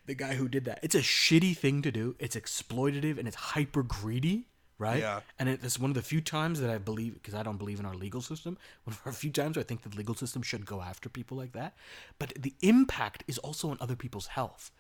[0.07, 2.17] the guy who did that, it's a shitty thing to do.
[2.19, 4.49] It's exploitative and it's hyper greedy,
[4.85, 5.01] right?
[5.01, 5.21] Yeah.
[5.39, 7.81] And it, it's one of the few times that I believe, because I don't believe
[7.81, 8.53] in our legal system.
[8.85, 11.37] One of the few times where I think the legal system should go after people
[11.37, 11.75] like that.
[12.19, 14.71] But the impact is also on other people's health.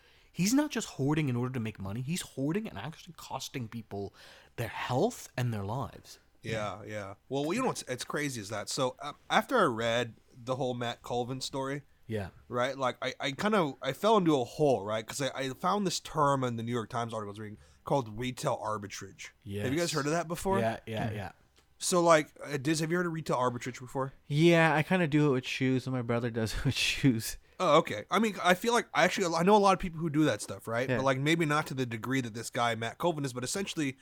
[0.40, 2.00] He's not just hoarding in order to make money.
[2.00, 4.12] He's hoarding and actually costing people
[4.56, 6.18] their health and their lives.
[6.42, 7.14] Yeah, yeah.
[7.28, 10.74] Well, you know what's it's crazy is that so um, after I read the whole
[10.74, 12.28] Matt Colvin story, Yeah.
[12.48, 12.76] right?
[12.76, 15.06] Like I, I kind of I fell into a hole, right?
[15.06, 17.58] Because I, I found this term in the New York Times article I was reading
[17.84, 19.28] called retail arbitrage.
[19.60, 20.58] Have you guys heard of that before?
[20.58, 21.32] Yeah, yeah, yeah.
[21.78, 24.14] So like, uh, Diz, have you heard of retail arbitrage before?
[24.26, 27.36] Yeah, I kind of do it with shoes, and my brother does it with shoes.
[27.60, 28.04] Oh, okay.
[28.10, 30.24] I mean, I feel like I actually I know a lot of people who do
[30.24, 30.88] that stuff, right?
[30.88, 30.96] Yeah.
[30.96, 33.96] But like maybe not to the degree that this guy Matt Colvin is, but essentially,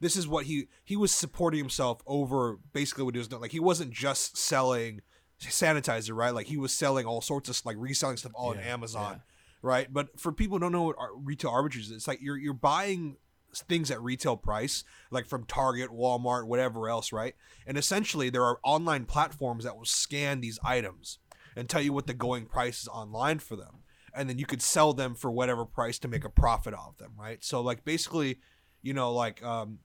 [0.00, 3.42] this is what he he was supporting himself over basically what he was doing.
[3.42, 5.02] Like he wasn't just selling
[5.40, 6.34] sanitizer, right?
[6.34, 9.20] Like he was selling all sorts of like reselling stuff all on Amazon, yeah.
[9.62, 9.92] right?
[9.92, 13.16] But for people who don't know what retail arbitrage is, it's like you're you're buying
[13.60, 17.34] things at retail price, like from Target, Walmart, whatever else, right?
[17.66, 21.18] And essentially, there are online platforms that will scan these items
[21.56, 23.82] and tell you what the going price is online for them,
[24.14, 27.12] and then you could sell them for whatever price to make a profit off them,
[27.18, 27.42] right?
[27.42, 28.40] So like basically,
[28.82, 29.78] you know, like um,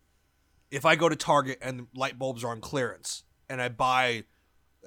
[0.69, 4.23] if I go to Target and light bulbs are on clearance, and I buy,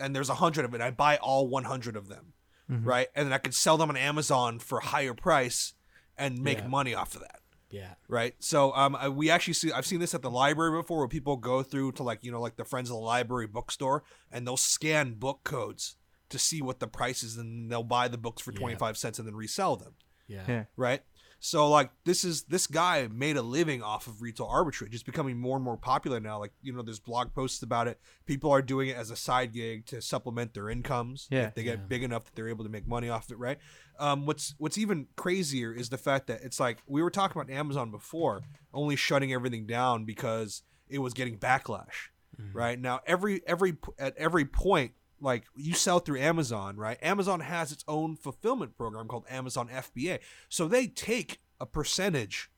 [0.01, 2.32] and there's a hundred of it, I buy all 100 of them,
[2.68, 3.09] right?
[3.14, 5.74] And then I could sell them on Amazon for a higher price
[6.16, 6.68] and make Yeah.
[6.68, 7.41] money off of that
[7.75, 7.95] Yeah.
[8.09, 8.35] right?
[8.39, 11.37] So um, I- we actually see I've seen this at the library before, where people
[11.37, 14.57] go through to like you know like the Friends of the Library bookstore, and they'll
[14.57, 15.97] scan book codes
[16.31, 18.59] to see what the price is, and they'll buy the books for Yeah.
[18.61, 19.95] twenty five cents and then resell them,
[20.29, 20.45] Yeah.
[20.49, 20.64] Yeah.
[20.77, 21.03] right?
[21.47, 24.95] So like this is this guy made a living off of retail arbitrage.
[24.95, 26.38] It's becoming more and more popular now.
[26.38, 28.01] Like you know, there's blog posts about it.
[28.24, 31.28] People are doing it as a side gig to supplement their incomes.
[31.30, 31.49] Yeah.
[31.49, 31.84] if they get Yeah.
[31.86, 33.59] big enough that they're able to make money off of it, right?
[33.99, 37.53] Um, what's what's even crazier is the fact that it's like we were talking about
[37.55, 38.40] Amazon before,
[38.72, 42.09] only shutting everything down because it was getting backlash,
[42.55, 42.78] right?
[42.80, 44.92] Now every every at every point,
[45.25, 46.99] like you sell through Amazon, right?
[47.03, 52.51] Amazon has its own fulfillment program called Amazon FBA, so they take a percentage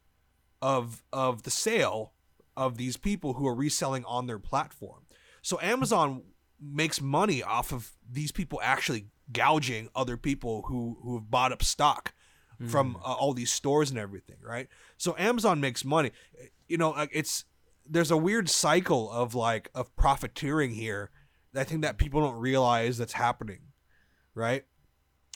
[0.61, 2.13] of of the sale
[2.57, 5.03] of these people who are reselling on their platform.
[5.43, 6.23] So Amazon
[6.61, 11.63] makes money off of these people actually gouging other people who who have bought up
[11.63, 12.13] stock
[12.69, 14.69] from uh, all these stores and everything, right?
[14.97, 16.13] So Amazon makes money.
[16.69, 17.45] You know, it's
[17.89, 21.11] there's a weird cycle of like of profiteering here.
[21.59, 23.61] I think that people don't realize that's happening,
[24.35, 24.65] right?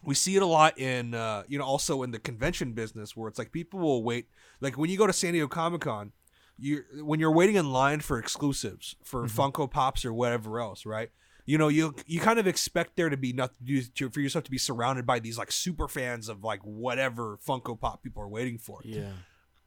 [0.04, 3.28] we see it a lot in uh, you know also in the convention business where
[3.28, 4.28] it's like people will wait
[4.60, 6.12] like when you go to San Diego Comic Con
[6.58, 11.10] you when you're waiting in line for exclusives for Funko Pops or whatever else right
[11.46, 14.50] you know you you kind of expect there to be nothing to, for yourself to
[14.50, 18.58] be surrounded by these like super fans of like whatever Funko Pop people are waiting
[18.58, 19.12] for Yeah.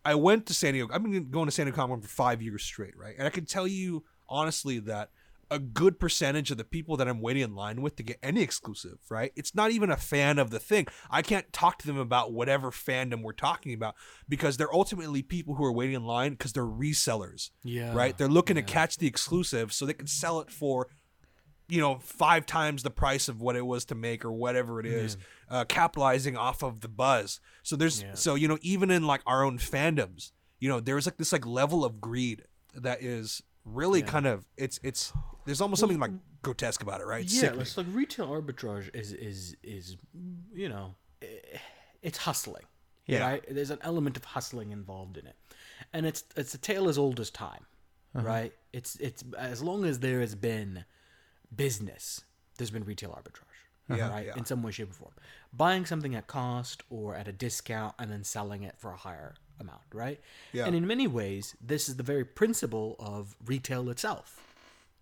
[0.06, 0.94] I went to San Diego.
[0.94, 3.16] I've been going to San Diego Comic Con for five years straight, right?
[3.18, 5.12] And I can tell you honestly that
[5.54, 8.42] a good percentage of the people that I'm waiting in line with to get any
[8.42, 9.32] exclusive, right?
[9.36, 10.88] It's not even a fan of the thing.
[11.10, 13.96] I can't talk to them about whatever fandom we're talking about
[14.28, 17.94] because they're ultimately people who are waiting in line because they're resellers, Yeah.
[17.94, 18.18] right?
[18.18, 18.64] They're looking yeah.
[18.64, 20.88] to catch the exclusive so they can sell it for
[21.70, 24.86] you know five times the price of what it was to make or whatever it
[24.86, 25.16] is
[25.50, 28.16] uh, capitalizing off of the buzz so there's Yeah.
[28.16, 31.46] so you know even in like our own fandoms you know there's like this like
[31.46, 32.44] level of greed
[32.76, 34.06] that is really Yeah.
[34.08, 35.14] kind of it's it's
[35.46, 36.12] there's almost something like
[36.42, 37.62] grotesque about it right It's yeah, sickening.
[37.62, 39.98] it's like retail arbitrage is is is
[40.54, 41.28] you know, eh,
[42.02, 42.66] it's hustling.
[43.06, 43.20] Yeah.
[43.28, 43.44] Right?
[43.50, 45.36] There's an element of hustling involved in it.
[45.92, 47.66] And it's it's a tale as old as time.
[48.14, 48.54] Right?
[48.74, 50.86] It's it's as long as there has been
[51.56, 52.22] business,
[52.58, 53.98] there's been retail arbitrage.
[53.98, 54.28] Yeah, right?
[54.28, 54.38] yeah.
[54.38, 55.12] In some way, shape, or form.
[55.52, 59.36] Buying something at cost or at a discount and then selling it for a higher
[59.60, 60.20] amount, right?
[60.52, 60.66] Yeah.
[60.66, 64.40] And in many ways, this is the very principle of retail itself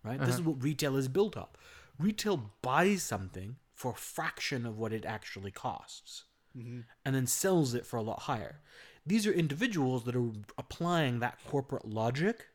[0.03, 0.19] right?
[0.19, 0.51] This is uh-huh.
[0.51, 1.57] what retail is built up.
[1.99, 6.25] Retail buys something for a fraction of what it actually costs
[6.57, 6.81] mm-hmm.
[7.05, 8.59] and then sells it for a lot higher.
[9.05, 12.47] These are individuals that are applying that corporate logic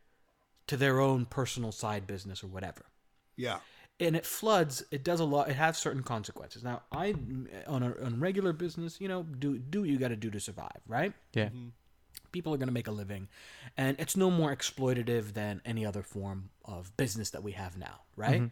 [0.68, 2.86] to their own personal side business or whatever.
[3.36, 3.59] yeah
[3.99, 6.62] And it floods, it does a lot, it has certain consequences.
[6.62, 7.14] Now, I,
[7.66, 10.40] on a on regular business, you know, do, do what you got to do to
[10.40, 11.12] survive, right?
[11.34, 11.47] Yeah.
[11.47, 11.68] Mm-hmm.
[12.33, 13.29] People are going to make a living.
[13.77, 18.01] And it's no more exploitative than any other form of business that we have now
[18.16, 18.51] right?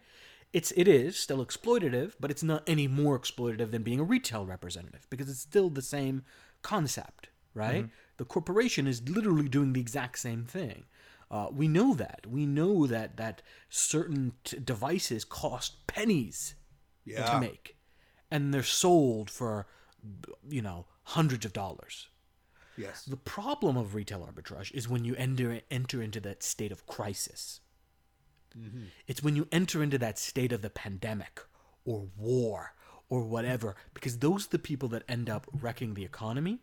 [0.53, 4.47] It's it is still exploitative but it's not any more exploitative than being a retail
[4.47, 6.23] representative because it's still the same
[6.63, 7.89] concept right?
[8.17, 10.85] The corporation is literally doing the exact same thing.
[11.31, 12.27] Uh, we know that.
[12.29, 16.55] We know that that certain t- devices cost pennies
[17.05, 17.25] yeah.
[17.31, 17.77] to make
[18.31, 19.67] and they're sold for
[20.49, 22.09] you know hundreds of dollars
[22.77, 26.87] yes the problem of retail arbitrage is when you enter enter into that state of
[26.87, 27.61] crisis.
[28.59, 28.85] Mm-hmm.
[29.07, 31.41] It's when you enter into that state of the pandemic
[31.85, 32.75] or war
[33.09, 36.61] or whatever, because those are the people that end up wrecking the economy,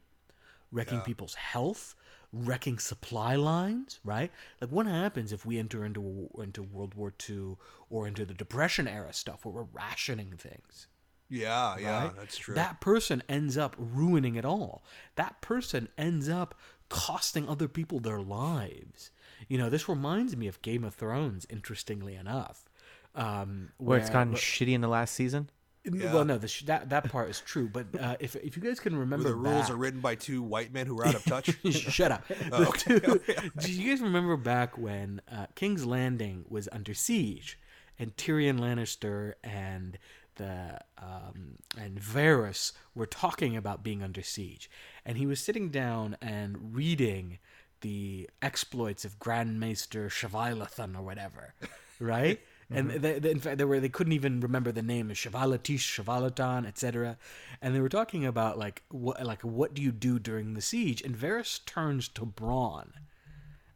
[0.71, 1.95] wrecking people's health,
[2.31, 3.99] wrecking supply lines.
[4.03, 4.31] Right?
[4.59, 7.57] Like what happens if we enter into into World War II
[7.89, 10.87] or into the Depression era stuff where we're rationing things?
[11.31, 12.15] Yeah yeah right?
[12.15, 14.83] that's true That person ends up ruining it all.
[15.15, 16.53] That person ends up
[16.89, 19.09] costing other people their lives.
[19.47, 22.69] You know, this reminds me of Game of Thrones, interestingly enough.
[23.15, 25.49] Um, Where it's gotten where- shitty in the last season.
[25.83, 26.13] Yeah.
[26.13, 27.67] Well, no, the sh- that that part is true.
[27.67, 30.13] But uh, if if you guys can where remember, the rules back- are written by
[30.13, 32.23] two white men who are out of touch Shut up.
[32.51, 37.57] Oh, The two- do you guys remember back when uh, King's Landing was under siege,
[37.97, 39.97] and Tyrion Lannister and
[40.35, 44.69] the um, and Varys were talking about being under siege,
[45.05, 47.39] and he was sitting down and reading
[47.81, 51.53] the exploits of Grandmaster Shavilathan or whatever,
[51.99, 52.39] right?
[52.73, 56.03] And they, they, in fact, they were they couldn't even remember the name of Shavalatish,
[56.03, 57.17] Shavalatan, etc.
[57.61, 61.01] And they were talking about like what like what do you do during the siege?
[61.01, 62.91] And Varys turns to Bronn,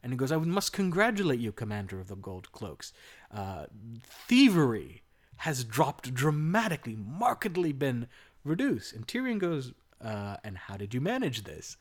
[0.01, 2.93] and he goes, "I must congratulate you, Commander of the Gold Cloaks.
[3.33, 3.65] Uh,
[4.05, 5.03] thievery
[5.37, 8.07] has dropped dramatically, markedly been
[8.43, 11.77] reduced." And Tyrion goes, uh, "And how did you manage this?"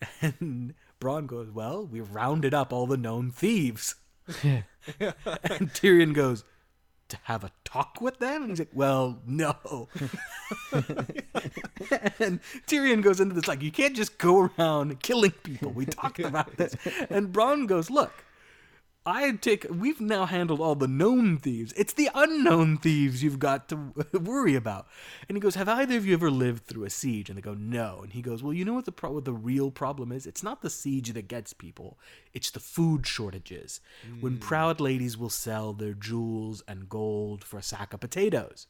[0.20, 3.94] And Bronn goes, "Well, we rounded up all the known thieves."
[4.42, 4.64] and
[5.74, 6.44] Tyrion goes,
[7.08, 9.88] "To have a talk with them?" And he's like, "Well, no."
[10.72, 15.70] and Tyrion goes into this like, "You can't just go around killing people.
[15.70, 16.76] We talked about this."
[17.10, 18.24] And Bronn goes, "Look,
[19.08, 19.66] I take.
[19.70, 21.72] We've now handled all the known thieves.
[21.76, 24.86] It's the unknown thieves you've got to worry about."
[25.28, 27.54] And he goes, "Have either of you ever lived through a siege?" And they go,
[27.54, 30.26] "No." And he goes, "Well, you know what the pro- what the real problem is?
[30.26, 31.98] It's not the siege that gets people.
[32.34, 33.80] It's the food shortages.
[34.20, 34.40] When hmm.
[34.40, 38.66] proud ladies will sell their jewels and gold for a sack of potatoes."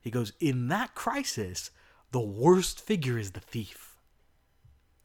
[0.00, 1.70] He goes, "In that crisis,
[2.12, 3.91] the worst figure is the thief."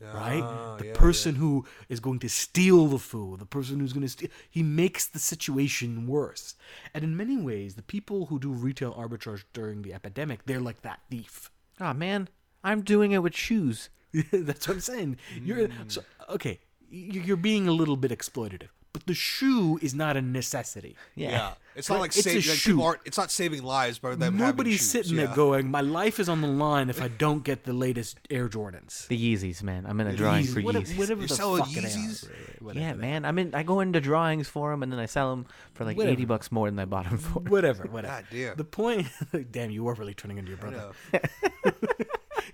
[0.02, 0.42] Right?
[0.44, 4.04] Ah, the yeah, person who is going to steal the food, the person who's going
[4.06, 6.56] to steal, he makes the situation worse.
[6.94, 10.82] And in many ways, the people who do retail arbitrage during the epidemic, they're like
[10.84, 11.50] that thief.
[11.80, 12.30] Oh man,
[12.64, 13.90] I'm doing it with shoes.
[14.32, 15.18] That's what I'm saying.
[15.44, 15.92] You're Mm.
[15.92, 16.60] so okay.
[16.90, 20.96] You're being a little bit exploitative, but the shoe is not a necessity.
[21.16, 21.30] Yeah.
[21.30, 22.72] Yeah, it's not like, it's a like shoe.
[22.72, 23.02] people aren't.
[23.06, 24.38] It's not saving lives by them.
[24.38, 27.66] Nobody's shoes, sitting there going, "My life is on the line if I don't get
[27.66, 29.86] the latest Air Jordans." The Yeezys, man.
[29.88, 30.98] I'm in a drawing for Whatever, Yeezys.
[30.98, 31.84] whatever You're the selling fuck they are.
[31.84, 32.30] Yeezys?
[32.60, 33.26] Whatever yeah, man.
[33.26, 33.54] I mean.
[33.54, 36.14] I go into drawings for them, and then I sell them for like Whatever.
[36.14, 37.40] eighty bucks more than I bought them for.
[37.42, 38.14] whatever, whatever.
[38.16, 38.56] God damn.
[38.58, 39.08] The point,
[39.52, 40.92] damn, you are really turning into your I brother.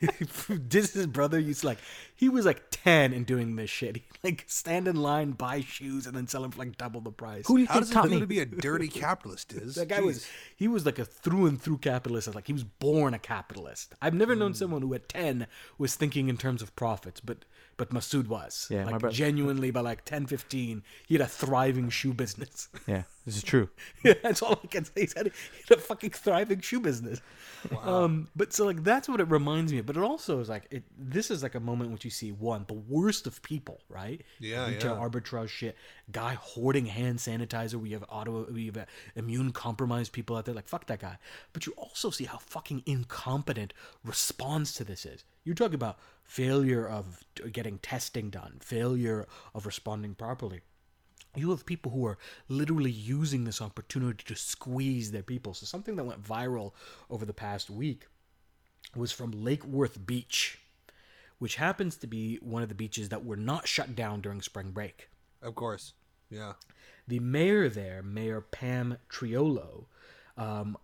[0.07, 0.55] know.
[0.69, 1.77] this his brother used to like
[2.15, 6.05] he was like 10 and doing this shit he like stand in line buy shoes
[6.07, 7.91] and then sell them for like double the price Who do you How think does
[7.91, 8.19] it taught me?
[8.19, 9.53] to be a dirty capitalist?
[9.53, 12.63] Is that guy was he was like a through and through capitalist like he was
[12.63, 14.39] born a capitalist i've never Hmm.
[14.39, 15.47] known someone who at 10
[15.77, 17.45] was thinking in terms of profits but
[17.77, 21.27] but Masood was Yeah, my like brother- genuinely by like 10 15 he had a
[21.27, 23.69] thriving shoe business Yeah, this is true.
[24.03, 24.91] Yeah, that's all I can say.
[25.01, 27.21] He's had he had a fucking thriving shoe business.
[27.83, 29.85] Um, but so like that's what it reminds me of.
[29.85, 30.83] But it also is like it.
[30.97, 34.21] This is like a moment in which you see one the worst of people, right?
[34.39, 35.07] Yeah, Retail yeah.
[35.07, 35.77] arbitrage shit.
[36.11, 37.75] Guy hoarding hand sanitizer.
[37.75, 38.45] We have auto.
[38.51, 40.53] We have uh, immune compromised people out there.
[40.55, 41.17] Like fuck that guy.
[41.53, 45.23] But you also see how fucking incompetent response to this is.
[45.45, 50.61] You're talking about failure of getting testing done, failure of responding properly
[51.35, 52.17] you have people who are
[52.47, 55.53] literally using this opportunity to squeeze their people.
[55.53, 56.73] So something that went viral
[57.09, 58.07] over the past week
[58.95, 60.59] was from Lake Worth Beach,
[61.39, 64.71] which happens to be one of the beaches that were not shut down during spring
[64.71, 65.09] break.
[65.41, 65.93] Of course.
[66.29, 66.53] Yeah.
[67.07, 69.85] The mayor there, Mayor Pam Triolo,
[70.37, 70.77] um,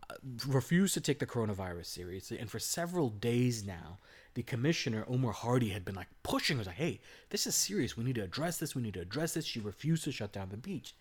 [0.48, 4.00] refused to take the coronavirus seriously, and for several days now,
[4.36, 6.58] the commissioner Omar Hardy had been like pushing.
[6.58, 7.98] Was like, "Hey, this is serious.
[7.98, 8.76] We need to address this.
[8.76, 10.94] We need to address this." She refused to shut down the beach.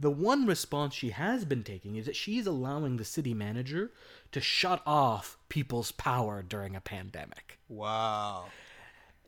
[0.00, 3.92] The one response she has been taking is that she's allowing the city manager
[4.32, 7.58] to shut off people's power during a pandemic.
[7.68, 8.46] Wow.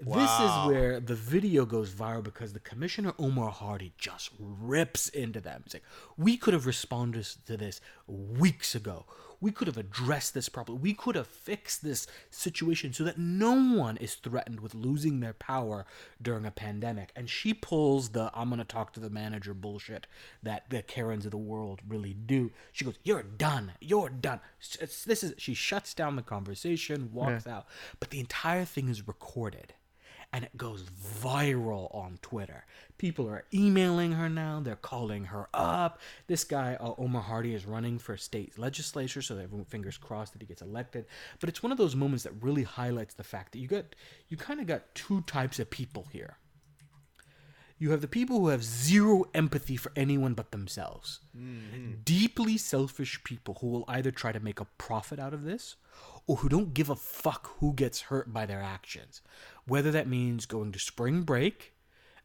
[0.00, 0.66] This Wow.
[0.66, 5.62] is where the video goes viral because the commissioner Omar Hardy just rips into them.
[5.64, 5.84] He's like,
[6.16, 9.06] "We could have responded to this weeks ago.
[9.44, 10.80] We could have addressed this problem.
[10.80, 15.34] We could have fixed this situation so that no one is threatened with losing their
[15.34, 15.84] power
[16.22, 20.06] during a pandemic." And she pulls the "I'm going to talk to the manager" bullshit
[20.42, 22.52] that the Karens of the world really do.
[22.72, 23.72] She goes, "You're done.
[23.82, 24.40] You're done."
[24.80, 27.66] This is she shuts down the conversation, walks out,
[28.00, 29.74] but the entire thing is recorded
[30.34, 30.82] and it goes
[31.22, 32.66] viral on Twitter.
[32.98, 34.60] People are emailing her now.
[34.60, 36.00] They're calling her up.
[36.26, 40.42] This guy, uh, Omar Hardy, is running for state legislature, so everyone fingers crossed that
[40.42, 41.06] he gets elected.
[41.38, 43.94] But it's one of those moments that really highlights the fact that you got
[44.28, 46.38] you kind of got two types of people here.
[47.78, 51.20] You have the people who have zero empathy for anyone but themselves.
[52.02, 55.76] Deeply selfish people who will either try to make a profit out of this
[56.26, 59.20] or who don't give a fuck who gets hurt by their actions.
[59.66, 61.72] Whether that means going to spring break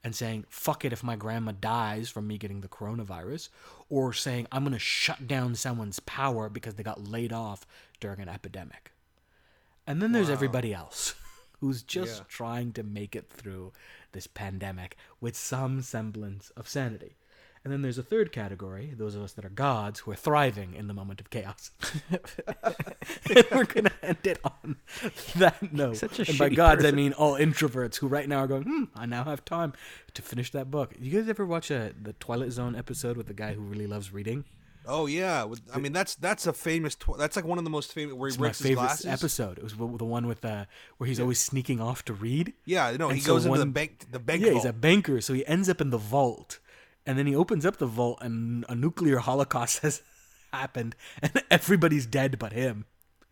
[0.03, 3.49] and saying, fuck it if my grandma dies from me getting the coronavirus,
[3.89, 7.65] or saying, I'm going to shut down someone's power because they got laid off
[7.99, 8.93] during an epidemic.
[9.85, 11.15] And then there's everybody else
[11.59, 12.23] who's just Yeah.
[12.29, 13.73] trying to make it through
[14.13, 17.17] this pandemic with some semblance of sanity.
[17.63, 20.75] And then there's a third category, those of us that are gods who are thriving
[20.75, 21.71] in the moment of chaos.
[22.09, 24.77] and we're going to end it on
[25.35, 25.97] that note.
[25.97, 28.63] Such a and by shitty gods, I mean all introverts who right now are going,
[28.63, 29.73] hmm, I now have time
[30.13, 30.93] to finish that book.
[30.99, 34.13] You guys ever watch a, the Twilight Zone episode with the guy who really loves
[34.13, 34.45] reading?
[34.87, 35.45] Oh yeah,
[35.75, 36.95] I mean that's that's a famous.
[36.95, 38.81] Tw- that's like one of the most famous where he It's my breaks his favorite
[38.85, 39.05] glasses.
[39.05, 39.57] episode.
[39.57, 40.65] It was the the one with uh,
[40.97, 42.53] where he's always sneaking off to read.
[42.65, 44.05] Yeah, no, And he so goes into the bank.
[44.09, 44.41] The bank.
[44.43, 46.59] yeah, he's a banker, so he ends up in the vault,
[47.09, 50.03] and then he opens up the vault, and a nuclear holocaust has
[50.53, 52.85] happened, and everybody's dead but him.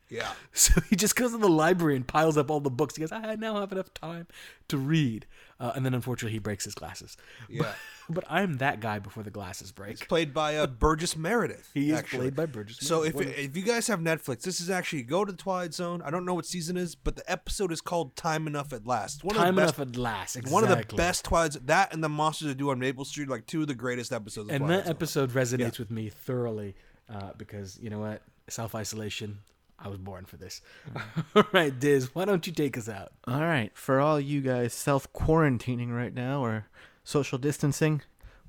[0.10, 0.32] Yeah.
[0.53, 2.95] So he just goes to the library and piles up all the books.
[2.95, 4.26] He goes, I now have enough time
[4.70, 5.28] to read,
[5.60, 7.16] uh, and then unfortunately he breaks his glasses.
[7.49, 7.74] Yeah.
[8.10, 10.08] But I'm that guy before the glasses break.
[10.08, 11.70] Played by uh, Burgess Meredith.
[11.74, 12.20] He is actually.
[12.20, 12.78] played by Burgess.
[12.80, 13.38] So if Meredith.
[13.38, 16.01] if you guys have Netflix, this is actually go to the Twilight Zone.
[16.01, 18.88] I don't know what season it is, but the episode is called "Time Enough at
[18.88, 20.53] Last." One time of the enough best, at last, exactly.
[20.53, 21.51] one of the best Twilight.
[21.53, 24.14] Zone- That and the Monsters That Due on Maple Street, like two of the greatest
[24.14, 24.47] episodes.
[24.47, 24.95] Of and Twilight that Zone.
[24.95, 26.76] episode resonates with me thoroughly
[27.14, 29.39] uh, because you know what self isolation
[29.80, 30.61] i was born for this
[31.36, 34.73] all right diz why don't you take us out All right, for all you guys
[34.73, 36.67] self quarantining right now or
[37.03, 38.01] social distancing,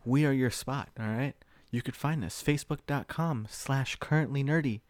[0.04, 0.88] we are your spot.
[0.98, 1.34] All right,
[1.70, 4.80] you could find us facebook.com slash currently nerdy,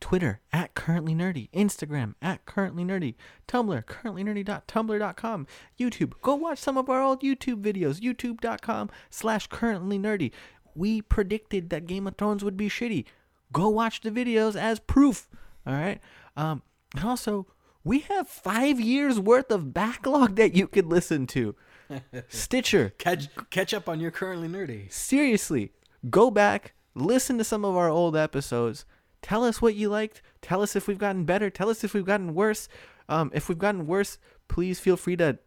[0.00, 3.14] Twitter at currently nerdy, Instagram at currently nerdy,
[3.48, 5.46] Tumblr currentlynerdy.tumblr.com,
[5.78, 6.12] YouTube.
[6.22, 8.00] Go watch some of our old YouTube videos.
[8.00, 10.32] YouTube.com slash currently nerdy.
[10.74, 13.04] We predicted that Game of Thrones would be shitty.
[13.52, 15.28] Go watch the videos as proof.
[15.70, 16.00] All right.
[16.36, 16.62] Um,
[16.96, 17.46] and also,
[17.84, 21.54] we have five years worth of backlog that you could listen to.
[22.28, 25.72] Stitcher, catch catch up on your currently nerdy seriously,
[26.08, 28.84] go back, listen to some of our old episodes.
[29.22, 30.22] Tell us what you liked.
[30.42, 31.50] Tell us if we've gotten better.
[31.50, 32.68] Tell us if we've gotten worse.
[33.08, 34.18] Um, if we've gotten worse,
[34.48, 35.38] please feel free to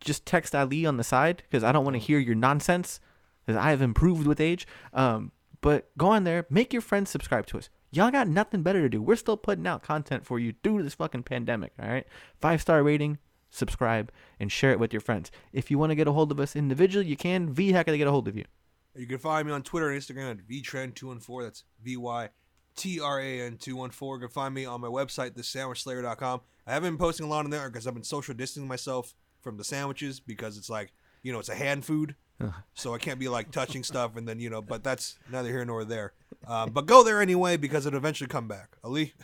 [0.00, 3.00] just text Ali on the side because I don't want to hear your nonsense
[3.44, 4.66] because I have improved with age.
[4.92, 7.68] Um, but go on there, make your friends subscribe to us.
[7.90, 9.00] Y'all got nothing better to do.
[9.00, 11.72] We're still putting out content for you through this fucking pandemic.
[11.80, 12.06] All right,
[12.40, 13.18] five star rating,
[13.50, 15.30] subscribe, and share it with your friends.
[15.52, 17.52] If you want to get a hold of us individually, you can.
[17.52, 18.44] V, how can I get a hold of you?
[18.94, 21.42] You can find me on Twitter and Instagram at vytran214.
[21.42, 22.28] That's V Y
[22.76, 24.20] T R A N 214.
[24.20, 26.40] You can find me on my website, thesandwichslayer.com.
[26.66, 29.56] I haven't been posting a lot on there because I've been social distancing myself from
[29.56, 32.14] the sandwiches because it's like, you know, it's a hand food.
[32.74, 35.64] So I can't be like touching stuff and then, you know, but that's neither here
[35.64, 36.12] nor there.
[36.46, 38.76] Um, but go there anyway because it'll eventually come back.
[38.84, 39.14] Ali?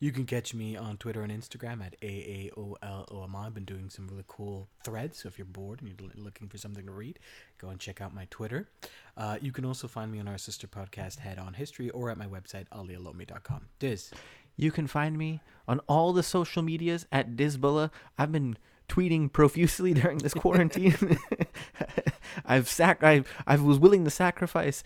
[0.00, 4.24] you can catch me on twitter and instagram at aaolom i've been doing some really
[4.28, 7.18] cool threads so if you're bored and you're looking for something to read
[7.60, 8.68] go and check out my twitter
[9.16, 12.16] uh, you can also find me on our sister podcast head on history or at
[12.16, 14.12] my website aliolomi.com diz
[14.60, 17.92] You can find me on all the social medias at Dizbullah.
[18.18, 18.58] I've been
[18.88, 21.18] tweeting profusely during this quarantine.
[22.44, 24.82] I've sac I I was willing to sacrifice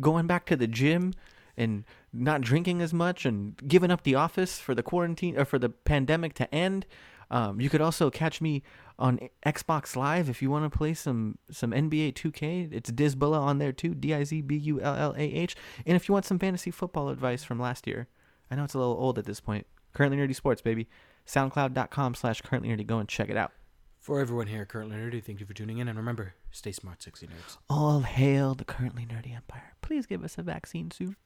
[0.00, 1.12] going back to the gym
[1.56, 5.58] and not drinking as much and giving up the office for the quarantine or for
[5.58, 6.86] the pandemic to end.
[7.30, 8.62] Um, you could also catch me
[8.98, 12.72] on Xbox Live if you want to play some some NBA 2K.
[12.72, 15.56] It's Dizbullah on there too, D I Z B U L L A H.
[15.86, 18.08] And if you want some fantasy football advice from last year,
[18.50, 19.66] I know it's a little old at this point.
[19.94, 20.88] Currently Nerdy Sports, baby.
[21.26, 22.86] SoundCloud.com slash currently nerdy.
[22.86, 23.52] Go and check it out.
[24.00, 27.02] for everyone here at currently nerdy thank you for tuning in and remember stay smart
[27.02, 29.74] sexy nerds All hail the currently nerdy empire.
[29.80, 31.16] Please give us a vaccine soon.